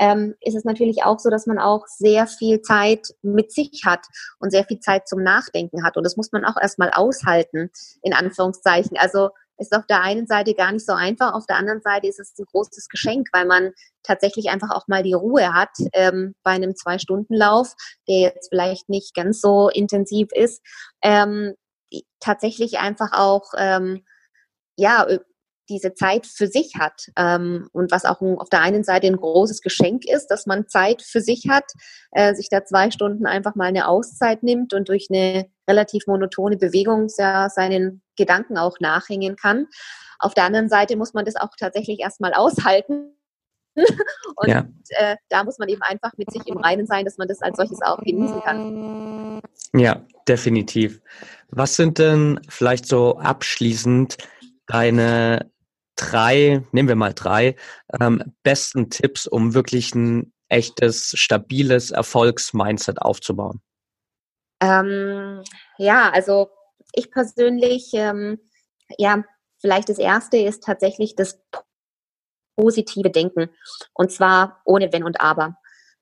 ähm, 0.00 0.34
ist 0.40 0.54
es 0.54 0.64
natürlich 0.64 1.02
auch 1.04 1.18
so, 1.18 1.30
dass 1.30 1.46
man 1.46 1.58
auch 1.58 1.86
sehr 1.86 2.26
viel 2.26 2.60
Zeit 2.60 3.08
mit 3.22 3.50
sich 3.50 3.82
hat 3.84 4.06
und 4.38 4.50
sehr 4.50 4.64
viel 4.64 4.80
Zeit 4.80 5.08
zum 5.08 5.22
Nachdenken 5.22 5.82
hat. 5.82 5.96
Und 5.96 6.04
das 6.04 6.16
muss 6.16 6.30
man 6.30 6.44
auch 6.44 6.56
erstmal 6.60 6.90
aushalten, 6.92 7.70
in 8.02 8.12
Anführungszeichen. 8.12 8.96
Also 8.98 9.30
ist 9.58 9.74
auf 9.74 9.86
der 9.86 10.02
einen 10.02 10.26
Seite 10.26 10.54
gar 10.54 10.72
nicht 10.72 10.86
so 10.86 10.92
einfach, 10.92 11.34
auf 11.34 11.46
der 11.46 11.56
anderen 11.56 11.80
Seite 11.80 12.06
ist 12.06 12.20
es 12.20 12.38
ein 12.38 12.46
großes 12.46 12.88
Geschenk, 12.88 13.28
weil 13.32 13.46
man 13.46 13.72
tatsächlich 14.02 14.48
einfach 14.50 14.70
auch 14.70 14.88
mal 14.88 15.02
die 15.02 15.14
Ruhe 15.14 15.52
hat 15.52 15.70
ähm, 15.92 16.34
bei 16.42 16.52
einem 16.52 16.74
Zwei-Stunden-Lauf, 16.76 17.74
der 18.08 18.20
jetzt 18.20 18.48
vielleicht 18.50 18.88
nicht 18.88 19.14
ganz 19.14 19.40
so 19.40 19.68
intensiv 19.68 20.28
ist, 20.32 20.62
ähm, 21.02 21.54
tatsächlich 22.20 22.78
einfach 22.78 23.12
auch 23.12 23.52
ähm, 23.56 24.04
ja 24.76 25.06
diese 25.68 25.94
Zeit 25.94 26.26
für 26.26 26.46
sich 26.46 26.74
hat 26.78 27.06
ähm, 27.16 27.68
und 27.72 27.90
was 27.90 28.04
auch 28.04 28.20
auf 28.20 28.48
der 28.48 28.62
einen 28.62 28.84
Seite 28.84 29.06
ein 29.06 29.16
großes 29.16 29.60
Geschenk 29.60 30.04
ist, 30.06 30.28
dass 30.28 30.46
man 30.46 30.68
Zeit 30.68 31.02
für 31.02 31.20
sich 31.20 31.46
hat, 31.48 31.64
äh, 32.12 32.34
sich 32.34 32.48
da 32.48 32.64
zwei 32.64 32.90
Stunden 32.90 33.26
einfach 33.26 33.54
mal 33.54 33.66
eine 33.66 33.88
Auszeit 33.88 34.42
nimmt 34.42 34.74
und 34.74 34.88
durch 34.88 35.08
eine 35.10 35.46
relativ 35.68 36.06
monotone 36.06 36.56
Bewegung 36.56 37.08
ja 37.18 37.48
seinen 37.50 38.02
Gedanken 38.16 38.56
auch 38.58 38.80
nachhängen 38.80 39.36
kann. 39.36 39.66
Auf 40.18 40.34
der 40.34 40.44
anderen 40.44 40.68
Seite 40.68 40.96
muss 40.96 41.14
man 41.14 41.24
das 41.24 41.36
auch 41.36 41.50
tatsächlich 41.58 42.00
erstmal 42.00 42.34
aushalten. 42.34 43.14
Und 44.36 44.48
ja. 44.48 44.66
äh, 44.88 45.16
da 45.28 45.44
muss 45.44 45.58
man 45.58 45.68
eben 45.68 45.82
einfach 45.82 46.10
mit 46.16 46.32
sich 46.32 46.44
im 46.48 46.56
Reinen 46.56 46.86
sein, 46.86 47.04
dass 47.04 47.16
man 47.16 47.28
das 47.28 47.42
als 47.42 47.56
solches 47.56 47.80
auch 47.82 47.98
genießen 47.98 48.40
kann. 48.42 49.40
Ja, 49.72 50.04
definitiv. 50.26 51.00
Was 51.50 51.76
sind 51.76 51.98
denn 51.98 52.40
vielleicht 52.48 52.86
so 52.86 53.18
abschließend 53.18 54.16
deine 54.66 55.50
drei, 55.98 56.64
nehmen 56.72 56.88
wir 56.88 56.96
mal 56.96 57.12
drei, 57.12 57.56
ähm, 58.00 58.22
besten 58.42 58.88
Tipps, 58.88 59.26
um 59.26 59.54
wirklich 59.54 59.94
ein 59.94 60.32
echtes, 60.48 61.12
stabiles 61.14 61.90
Erfolgsmindset 61.90 63.02
aufzubauen? 63.02 63.60
Ähm, 64.60 65.42
ja, 65.76 66.10
also 66.10 66.48
ich 66.92 67.10
persönlich, 67.10 67.90
ähm, 67.92 68.38
ja, 68.96 69.24
vielleicht 69.60 69.88
das 69.88 69.98
erste 69.98 70.38
ist 70.38 70.62
tatsächlich 70.62 71.14
das 71.14 71.38
positive 72.56 73.10
Denken 73.10 73.50
und 73.94 74.10
zwar 74.10 74.60
ohne 74.64 74.92
Wenn 74.92 75.04
und 75.04 75.20
Aber. 75.20 75.56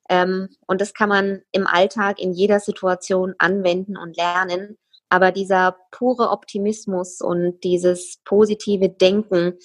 Ähm, 0.09 0.49
und 0.67 0.81
das 0.81 0.93
kann 0.93 1.09
man 1.09 1.41
im 1.51 1.67
Alltag 1.67 2.19
in 2.19 2.31
jeder 2.31 2.59
Situation 2.59 3.35
anwenden 3.37 3.97
und 3.97 4.15
lernen. 4.15 4.77
Aber 5.09 5.31
dieser 5.31 5.77
pure 5.91 6.29
Optimismus 6.31 7.21
und 7.21 7.63
dieses 7.63 8.17
positive 8.25 8.89
Denken 8.89 9.57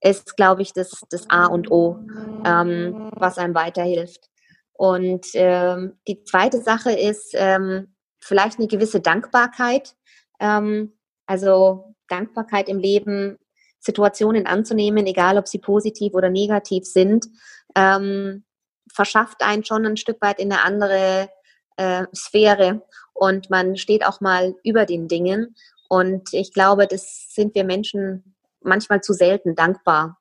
ist, 0.00 0.36
glaube 0.36 0.62
ich, 0.62 0.72
das, 0.72 1.02
das 1.10 1.28
A 1.28 1.46
und 1.46 1.70
O, 1.70 1.98
ähm, 2.44 3.10
was 3.14 3.38
einem 3.38 3.54
weiterhilft. 3.54 4.28
Und 4.72 5.26
ähm, 5.34 5.98
die 6.06 6.22
zweite 6.24 6.60
Sache 6.62 6.92
ist 6.92 7.34
ähm, 7.34 7.94
vielleicht 8.20 8.58
eine 8.58 8.68
gewisse 8.68 9.00
Dankbarkeit. 9.00 9.96
Ähm, 10.38 10.92
also 11.26 11.94
Dankbarkeit 12.06 12.68
im 12.68 12.78
Leben, 12.78 13.38
Situationen 13.80 14.46
anzunehmen, 14.46 15.06
egal 15.06 15.38
ob 15.38 15.48
sie 15.48 15.58
positiv 15.58 16.14
oder 16.14 16.30
negativ 16.30 16.84
sind, 16.84 17.26
ähm, 17.74 18.44
verschafft 18.92 19.42
einen 19.42 19.64
schon 19.64 19.84
ein 19.84 19.96
Stück 19.96 20.20
weit 20.20 20.38
in 20.40 20.52
eine 20.52 20.64
andere 20.64 21.28
äh, 21.76 22.04
Sphäre 22.14 22.82
und 23.14 23.50
man 23.50 23.76
steht 23.76 24.04
auch 24.04 24.20
mal 24.20 24.54
über 24.64 24.86
den 24.86 25.08
Dingen. 25.08 25.54
Und 25.88 26.32
ich 26.32 26.52
glaube, 26.52 26.86
das 26.86 27.32
sind 27.32 27.54
wir 27.54 27.64
Menschen 27.64 28.34
manchmal 28.62 29.00
zu 29.00 29.12
selten 29.12 29.54
dankbar. 29.54 30.18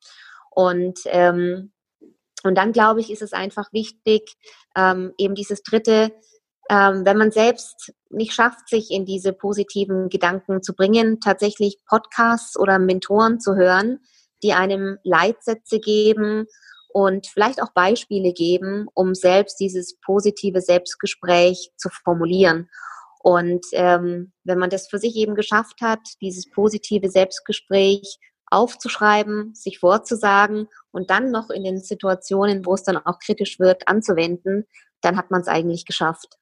Und, 0.52 1.00
ähm, 1.06 1.71
und 2.43 2.56
dann 2.56 2.71
glaube 2.71 3.02
ich, 3.02 3.12
ist 3.12 3.21
es 3.21 3.34
einfach 3.34 3.71
wichtig, 3.73 4.36
ähm, 4.76 5.13
eben 5.17 5.36
dieses 5.36 5.63
dritte, 5.63 6.12
ähm, 6.69 7.06
wenn 7.06 7.17
man 7.17 7.32
selbst 7.32 7.93
nicht 8.10 8.34
schafft, 8.34 8.69
sich 8.69 8.91
in 8.91 9.06
diese 9.06 9.34
positiven 9.34 10.10
Gedanken 10.10 10.62
zu 10.62 10.73
bringen, 10.73 11.19
tatsächlich 11.19 11.78
Podcasts 11.88 12.58
oder 12.58 12.80
Mentoren 12.80 13.39
zu 13.39 13.56
hören, 13.56 14.00
die 14.43 14.54
einem 14.54 14.97
Leitsätze 15.04 15.80
geben 15.80 16.45
und 16.89 17.28
vielleicht 17.28 17.62
auch 17.62 17.71
Beispiele 17.73 18.34
geben, 18.34 18.88
um 18.93 19.13
selbst 19.13 19.60
dieses 19.60 19.97
positive 20.00 20.62
Selbstgespräch 20.62 21.71
zu 21.78 21.89
formulieren. 21.89 22.69
Und 23.19 23.65
ähm, 23.73 24.32
wenn 24.43 24.60
man 24.60 24.69
das 24.69 24.88
für 24.88 24.99
sich 24.99 25.15
eben 25.15 25.36
geschafft 25.36 25.82
hat, 25.82 25.99
dieses 26.21 26.49
positive 26.49 27.10
Selbstgespräch 27.10 28.19
aufzuschreiben, 28.49 29.53
sich 29.53 29.80
vorzusagen 29.80 30.67
und 30.91 31.10
dann 31.10 31.32
noch 31.32 31.49
in 31.49 31.63
den 31.63 31.80
Situationen, 31.80 32.65
wo 32.65 32.73
es 32.73 32.84
dann 32.84 32.97
auch 32.97 33.19
kritisch 33.19 33.60
wird, 33.60 33.88
anzuwenden, 33.88 34.65
dann 35.01 35.17
hat 35.17 35.32
man 35.32 35.41
es 35.41 35.47
eigentlich 35.47 35.86
geschafft. 35.86 36.38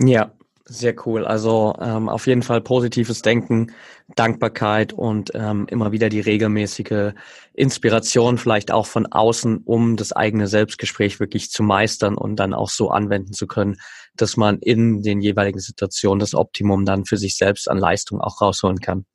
Ja, 0.00 0.32
sehr 0.68 0.94
cool. 1.06 1.24
Also 1.24 1.74
ähm, 1.80 2.08
auf 2.08 2.26
jeden 2.26 2.42
Fall 2.42 2.60
positives 2.60 3.22
Denken, 3.22 3.72
Dankbarkeit 4.14 4.92
und 4.92 5.30
ähm, 5.34 5.66
immer 5.70 5.92
wieder 5.92 6.10
die 6.10 6.20
regelmäßige 6.20 7.12
Inspiration, 7.54 8.38
vielleicht 8.38 8.70
auch 8.70 8.86
von 8.86 9.06
außen, 9.06 9.62
um 9.64 9.96
das 9.96 10.12
eigene 10.12 10.46
Selbstgespräch 10.46 11.20
wirklich 11.20 11.50
zu 11.50 11.62
meistern 11.62 12.16
und 12.16 12.36
dann 12.36 12.52
auch 12.52 12.68
so 12.68 12.90
anwenden 12.90 13.32
zu 13.32 13.46
können, 13.46 13.76
dass 14.14 14.36
man 14.36 14.58
in 14.58 15.02
den 15.02 15.20
jeweiligen 15.20 15.60
Situationen 15.60 16.20
das 16.20 16.34
Optimum 16.34 16.84
dann 16.84 17.06
für 17.06 17.16
sich 17.16 17.36
selbst 17.36 17.70
an 17.70 17.78
Leistung 17.78 18.20
auch 18.20 18.40
rausholen 18.40 18.80
kann. 18.80 19.06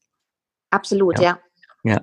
Absolut, 0.71 1.19
ja. 1.19 1.39
Ja. 1.83 1.91
ja. 1.93 2.01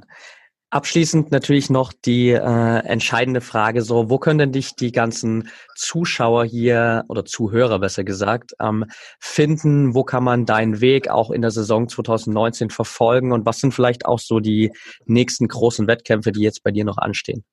Abschließend 0.72 1.32
natürlich 1.32 1.68
noch 1.68 1.92
die 1.92 2.30
äh, 2.30 2.78
entscheidende 2.84 3.40
Frage: 3.40 3.82
So, 3.82 4.08
wo 4.08 4.18
können 4.18 4.38
denn 4.38 4.52
dich 4.52 4.76
die 4.76 4.92
ganzen 4.92 5.48
Zuschauer 5.74 6.44
hier 6.44 7.04
oder 7.08 7.24
Zuhörer 7.24 7.80
besser 7.80 8.04
gesagt 8.04 8.52
ähm, 8.60 8.84
finden? 9.18 9.96
Wo 9.96 10.04
kann 10.04 10.22
man 10.22 10.46
deinen 10.46 10.80
Weg 10.80 11.10
auch 11.10 11.32
in 11.32 11.42
der 11.42 11.50
Saison 11.50 11.88
2019 11.88 12.70
verfolgen? 12.70 13.32
Und 13.32 13.46
was 13.46 13.58
sind 13.58 13.74
vielleicht 13.74 14.06
auch 14.06 14.20
so 14.20 14.38
die 14.38 14.72
nächsten 15.06 15.48
großen 15.48 15.88
Wettkämpfe, 15.88 16.30
die 16.30 16.42
jetzt 16.42 16.62
bei 16.62 16.70
dir 16.70 16.84
noch 16.84 16.98
anstehen? 16.98 17.44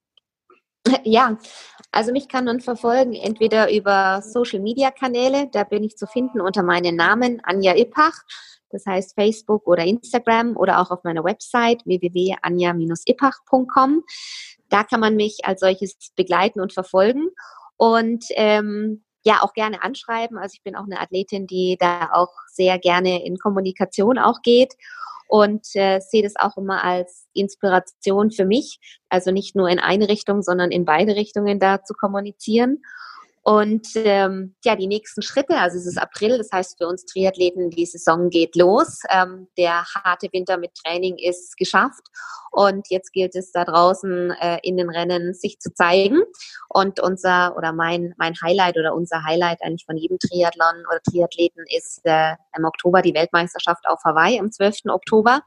Ja, 1.03 1.38
also 1.91 2.11
mich 2.11 2.30
kann 2.30 2.45
man 2.45 2.59
verfolgen 2.59 3.13
entweder 3.13 3.74
über 3.74 4.22
Social 4.22 4.59
Media 4.59 4.91
Kanäle, 4.91 5.49
da 5.51 5.63
bin 5.63 5.84
ich 5.84 5.97
zu 5.97 6.05
finden 6.05 6.39
unter 6.39 6.63
meinem 6.63 6.95
Namen 6.95 7.41
Anja 7.43 7.76
Ippach, 7.76 8.13
das 8.78 8.86
heißt 8.86 9.15
Facebook 9.15 9.67
oder 9.67 9.84
Instagram 9.84 10.55
oder 10.55 10.80
auch 10.80 10.91
auf 10.91 11.03
meiner 11.03 11.23
Website 11.23 11.84
www.anja-ippach.com. 11.86 14.03
Da 14.69 14.84
kann 14.84 14.99
man 14.99 15.15
mich 15.15 15.39
als 15.43 15.61
solches 15.61 15.97
begleiten 16.15 16.61
und 16.61 16.73
verfolgen 16.73 17.30
und 17.78 18.25
ähm, 18.32 19.03
ja 19.23 19.41
auch 19.41 19.53
gerne 19.53 19.82
anschreiben. 19.82 20.38
Also 20.38 20.53
ich 20.55 20.63
bin 20.63 20.75
auch 20.75 20.86
eine 20.86 20.99
Athletin, 20.99 21.47
die 21.47 21.78
da 21.80 22.09
auch 22.13 22.34
sehr 22.51 22.78
gerne 22.78 23.25
in 23.25 23.38
Kommunikation 23.38 24.19
auch 24.19 24.41
geht 24.43 24.75
und 25.28 25.65
äh, 25.73 25.99
sehe 25.99 26.23
das 26.23 26.36
auch 26.38 26.57
immer 26.57 26.84
als 26.84 27.28
Inspiration 27.34 28.32
für 28.32 28.45
mich, 28.45 28.80
also 29.09 29.32
nicht 29.32 29.55
nur 29.55 29.69
in 29.69 29.80
eine 29.80 30.07
Richtung, 30.07 30.41
sondern 30.41 30.71
in 30.71 30.86
beide 30.86 31.15
Richtungen 31.15 31.59
da 31.59 31.84
zu 31.84 31.93
kommunizieren. 31.93 32.82
Und 33.48 33.88
ähm, 33.95 34.56
ja, 34.66 34.76
die 34.76 34.88
nächsten 34.88 35.22
Schritte, 35.22 35.58
also 35.58 35.78
es 35.78 35.86
ist 35.86 35.98
April, 35.98 36.38
das 36.38 36.50
heißt 36.52 36.78
für 36.78 36.86
uns 36.86 37.06
Triathleten, 37.06 37.70
die 37.70 37.86
Saison 37.86 38.30
geht 38.30 38.58
los. 38.58 39.04
Ähm, 39.10 39.48
der 39.58 39.86
harte 39.86 40.28
Winter 40.34 40.58
mit 40.58 40.72
Training 40.76 41.16
ist 41.18 41.56
geschafft 41.56 42.04
und 42.52 42.88
jetzt 42.89 43.14
gilt 43.14 43.38
es 43.38 43.54
da 43.54 43.64
draußen 43.64 44.32
äh, 44.32 44.60
in 44.64 44.76
den 44.76 44.89
Rennen 44.89 45.34
sich 45.34 45.60
zu 45.60 45.74
zeigen. 45.74 46.24
Und 46.68 47.00
unser 47.00 47.56
oder 47.56 47.72
mein, 47.72 48.14
mein 48.18 48.34
Highlight 48.43 48.76
oder 48.76 48.93
unser 48.93 49.24
Highlight 49.24 49.62
eigentlich 49.62 49.86
von 49.86 49.95
jedem 49.95 50.20
Triathlon 50.20 50.84
oder 50.86 51.00
Triathleten 51.10 51.64
ist 51.74 52.02
äh, 52.04 52.34
im 52.58 52.66
Oktober 52.66 53.02
die 53.02 53.14
Weltmeisterschaft 53.14 53.88
auf 53.88 54.02
Hawaii 54.04 54.41
am 54.41 54.52
12. 54.52 54.88
Oktober. 54.89 55.39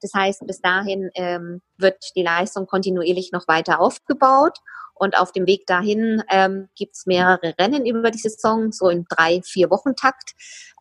Das 0.00 0.12
heißt, 0.14 0.44
bis 0.48 0.60
dahin 0.60 1.10
ähm, 1.14 1.62
wird 1.78 2.10
die 2.16 2.24
Leistung 2.24 2.66
kontinuierlich 2.66 3.30
noch 3.30 3.46
weiter 3.46 3.78
aufgebaut. 3.78 4.58
Und 4.98 5.18
auf 5.18 5.32
dem 5.32 5.46
Weg 5.46 5.66
dahin 5.66 6.22
ähm, 6.30 6.68
gibt 6.74 6.96
es 6.96 7.06
mehrere 7.06 7.54
Rennen 7.58 7.86
über 7.86 8.10
die 8.10 8.18
Saison, 8.18 8.72
so 8.72 8.88
im 8.88 9.04
drei, 9.08 9.42
vier 9.42 9.70
Wochen 9.70 9.94
Takt. 9.94 10.32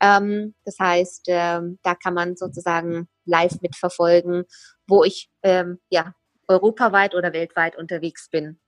Ähm, 0.02 0.56
das 0.64 0.78
heißt, 0.80 1.26
ähm, 1.28 1.80
da 1.84 1.96
kann 1.96 2.14
man 2.14 2.36
sozusagen 2.36 3.08
live 3.26 3.62
mitverfolgen, 3.62 4.46
wo 4.88 5.04
ich 5.04 5.30
ähm, 5.44 5.80
ja 5.90 6.14
europaweit 6.48 7.16
oder 7.16 7.34
weltweit 7.34 7.76
unterwegs 7.76 8.30
bin. 8.30 8.60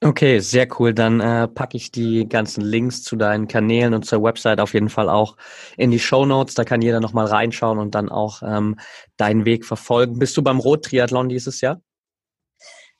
Okay, 0.00 0.40
sehr 0.40 0.66
cool. 0.78 0.94
Dann 0.94 1.20
äh, 1.20 1.46
packe 1.46 1.76
ich 1.76 1.92
die 1.92 2.28
ganzen 2.28 2.60
Links 2.60 3.02
zu 3.02 3.14
deinen 3.14 3.46
Kanälen 3.46 3.94
und 3.94 4.04
zur 4.04 4.22
Website 4.22 4.60
auf 4.60 4.74
jeden 4.74 4.88
Fall 4.88 5.08
auch 5.08 5.36
in 5.76 5.92
die 5.92 6.00
Show 6.00 6.26
Notes. 6.26 6.54
Da 6.54 6.64
kann 6.64 6.82
jeder 6.82 6.98
nochmal 6.98 7.26
reinschauen 7.26 7.78
und 7.78 7.94
dann 7.94 8.08
auch 8.08 8.42
ähm, 8.42 8.78
deinen 9.16 9.44
Weg 9.44 9.64
verfolgen. 9.64 10.18
Bist 10.18 10.36
du 10.36 10.42
beim 10.42 10.58
Rot-Triathlon 10.58 11.28
dieses 11.28 11.60
Jahr? 11.60 11.80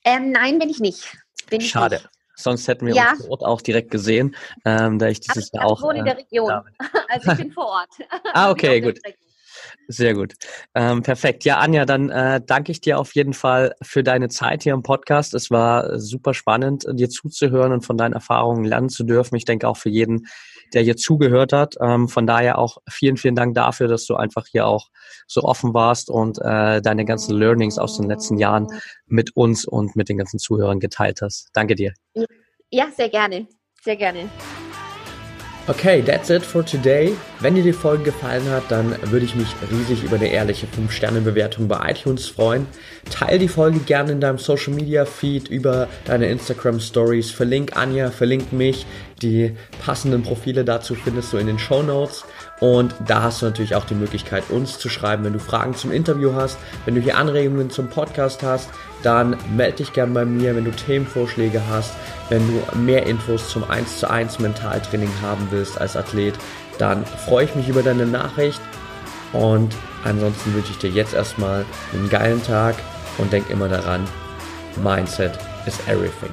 Ähm, 0.04 0.30
nein, 0.30 0.58
bin 0.58 0.68
ich 0.68 0.78
nicht. 0.78 1.16
Bin 1.58 1.60
Schade. 1.60 1.96
Nicht. 1.96 2.08
Sonst 2.34 2.66
hätten 2.66 2.86
wir 2.86 2.94
ja. 2.94 3.10
uns 3.10 3.20
vor 3.22 3.30
Ort 3.30 3.44
auch 3.44 3.60
direkt 3.60 3.90
gesehen, 3.90 4.34
ähm, 4.64 4.98
da 4.98 5.08
ich 5.08 5.20
dieses 5.20 5.52
Jahr 5.52 5.66
auch. 5.66 5.78
Ich 5.78 5.84
wohne 5.84 5.98
in 5.98 6.04
der 6.04 6.14
äh, 6.14 6.22
Region. 6.22 6.50
Äh, 6.50 6.84
also 7.08 7.32
ich 7.32 7.38
bin 7.38 7.52
vor 7.52 7.66
Ort. 7.66 7.90
ah, 8.32 8.50
okay, 8.50 8.80
gut. 8.80 8.98
Sehr 9.88 10.14
gut. 10.14 10.34
Ähm, 10.74 11.02
perfekt. 11.02 11.44
Ja, 11.44 11.58
Anja, 11.58 11.84
dann 11.84 12.08
äh, 12.08 12.40
danke 12.44 12.72
ich 12.72 12.80
dir 12.80 12.98
auf 12.98 13.14
jeden 13.14 13.32
Fall 13.32 13.74
für 13.82 14.02
deine 14.02 14.28
Zeit 14.28 14.62
hier 14.62 14.74
im 14.74 14.82
Podcast. 14.82 15.34
Es 15.34 15.50
war 15.50 15.98
super 15.98 16.34
spannend, 16.34 16.86
dir 16.92 17.10
zuzuhören 17.10 17.72
und 17.72 17.84
von 17.84 17.96
deinen 17.96 18.12
Erfahrungen 18.12 18.64
lernen 18.64 18.88
zu 18.88 19.04
dürfen. 19.04 19.36
Ich 19.36 19.44
denke 19.44 19.68
auch 19.68 19.76
für 19.76 19.90
jeden, 19.90 20.26
der 20.72 20.82
hier 20.82 20.96
zugehört 20.96 21.52
hat. 21.52 21.74
Ähm, 21.80 22.08
von 22.08 22.26
daher 22.26 22.58
auch 22.58 22.78
vielen, 22.88 23.16
vielen 23.16 23.34
Dank 23.34 23.54
dafür, 23.54 23.88
dass 23.88 24.06
du 24.06 24.14
einfach 24.14 24.46
hier 24.46 24.66
auch 24.66 24.88
so 25.26 25.42
offen 25.42 25.74
warst 25.74 26.10
und 26.10 26.38
äh, 26.38 26.80
deine 26.80 27.04
ganzen 27.04 27.36
Learnings 27.36 27.78
aus 27.78 27.96
den 27.96 28.08
letzten 28.08 28.38
Jahren 28.38 28.68
mit 29.06 29.36
uns 29.36 29.64
und 29.64 29.96
mit 29.96 30.08
den 30.08 30.18
ganzen 30.18 30.38
Zuhörern 30.38 30.80
geteilt 30.80 31.20
hast. 31.22 31.50
Danke 31.52 31.74
dir. 31.74 31.92
Ja, 32.70 32.88
sehr 32.96 33.08
gerne. 33.08 33.46
Sehr 33.82 33.96
gerne. 33.96 34.30
Okay, 35.68 36.02
that's 36.02 36.28
it 36.28 36.42
for 36.42 36.64
today. 36.64 37.16
Wenn 37.38 37.54
dir 37.54 37.62
die 37.62 37.72
Folge 37.72 38.02
gefallen 38.02 38.50
hat, 38.50 38.64
dann 38.68 38.96
würde 39.12 39.24
ich 39.24 39.36
mich 39.36 39.46
riesig 39.70 40.02
über 40.02 40.16
eine 40.16 40.26
ehrliche 40.26 40.66
5-Sterne-Bewertung 40.66 41.68
bei 41.68 41.92
iTunes 41.92 42.26
freuen. 42.26 42.66
Teil 43.10 43.38
die 43.38 43.46
Folge 43.46 43.78
gerne 43.78 44.10
in 44.10 44.20
deinem 44.20 44.38
Social 44.38 44.72
Media 44.72 45.04
Feed 45.04 45.46
über 45.46 45.86
deine 46.04 46.26
Instagram 46.26 46.80
Stories. 46.80 47.30
Verlink 47.30 47.76
Anja, 47.76 48.10
verlink 48.10 48.52
mich. 48.52 48.86
Die 49.22 49.52
passenden 49.80 50.24
Profile 50.24 50.64
dazu 50.64 50.96
findest 50.96 51.32
du 51.32 51.36
in 51.36 51.46
den 51.46 51.60
Show 51.60 51.84
Notes. 51.84 52.24
Und 52.62 52.94
da 53.04 53.24
hast 53.24 53.42
du 53.42 53.46
natürlich 53.46 53.74
auch 53.74 53.86
die 53.86 53.96
Möglichkeit, 53.96 54.44
uns 54.48 54.78
zu 54.78 54.88
schreiben, 54.88 55.24
wenn 55.24 55.32
du 55.32 55.40
Fragen 55.40 55.74
zum 55.74 55.90
Interview 55.90 56.32
hast, 56.32 56.58
wenn 56.84 56.94
du 56.94 57.00
hier 57.00 57.16
Anregungen 57.16 57.70
zum 57.70 57.88
Podcast 57.88 58.44
hast, 58.44 58.70
dann 59.02 59.36
melde 59.56 59.78
dich 59.78 59.92
gerne 59.92 60.12
bei 60.12 60.24
mir, 60.24 60.54
wenn 60.54 60.64
du 60.64 60.70
Themenvorschläge 60.70 61.60
hast, 61.68 61.92
wenn 62.28 62.46
du 62.46 62.78
mehr 62.78 63.04
Infos 63.04 63.48
zum 63.48 63.68
1 63.68 63.98
zu 63.98 64.08
1 64.08 64.38
Mentaltraining 64.38 65.10
haben 65.22 65.48
willst 65.50 65.80
als 65.80 65.96
Athlet, 65.96 66.34
dann 66.78 67.04
freue 67.04 67.46
ich 67.46 67.54
mich 67.56 67.68
über 67.68 67.82
deine 67.82 68.06
Nachricht 68.06 68.60
und 69.32 69.74
ansonsten 70.04 70.54
wünsche 70.54 70.70
ich 70.70 70.78
dir 70.78 70.90
jetzt 70.90 71.14
erstmal 71.14 71.64
einen 71.92 72.08
geilen 72.10 72.44
Tag 72.44 72.76
und 73.18 73.32
denk 73.32 73.50
immer 73.50 73.68
daran, 73.68 74.06
Mindset 74.84 75.36
is 75.66 75.80
everything. 75.88 76.30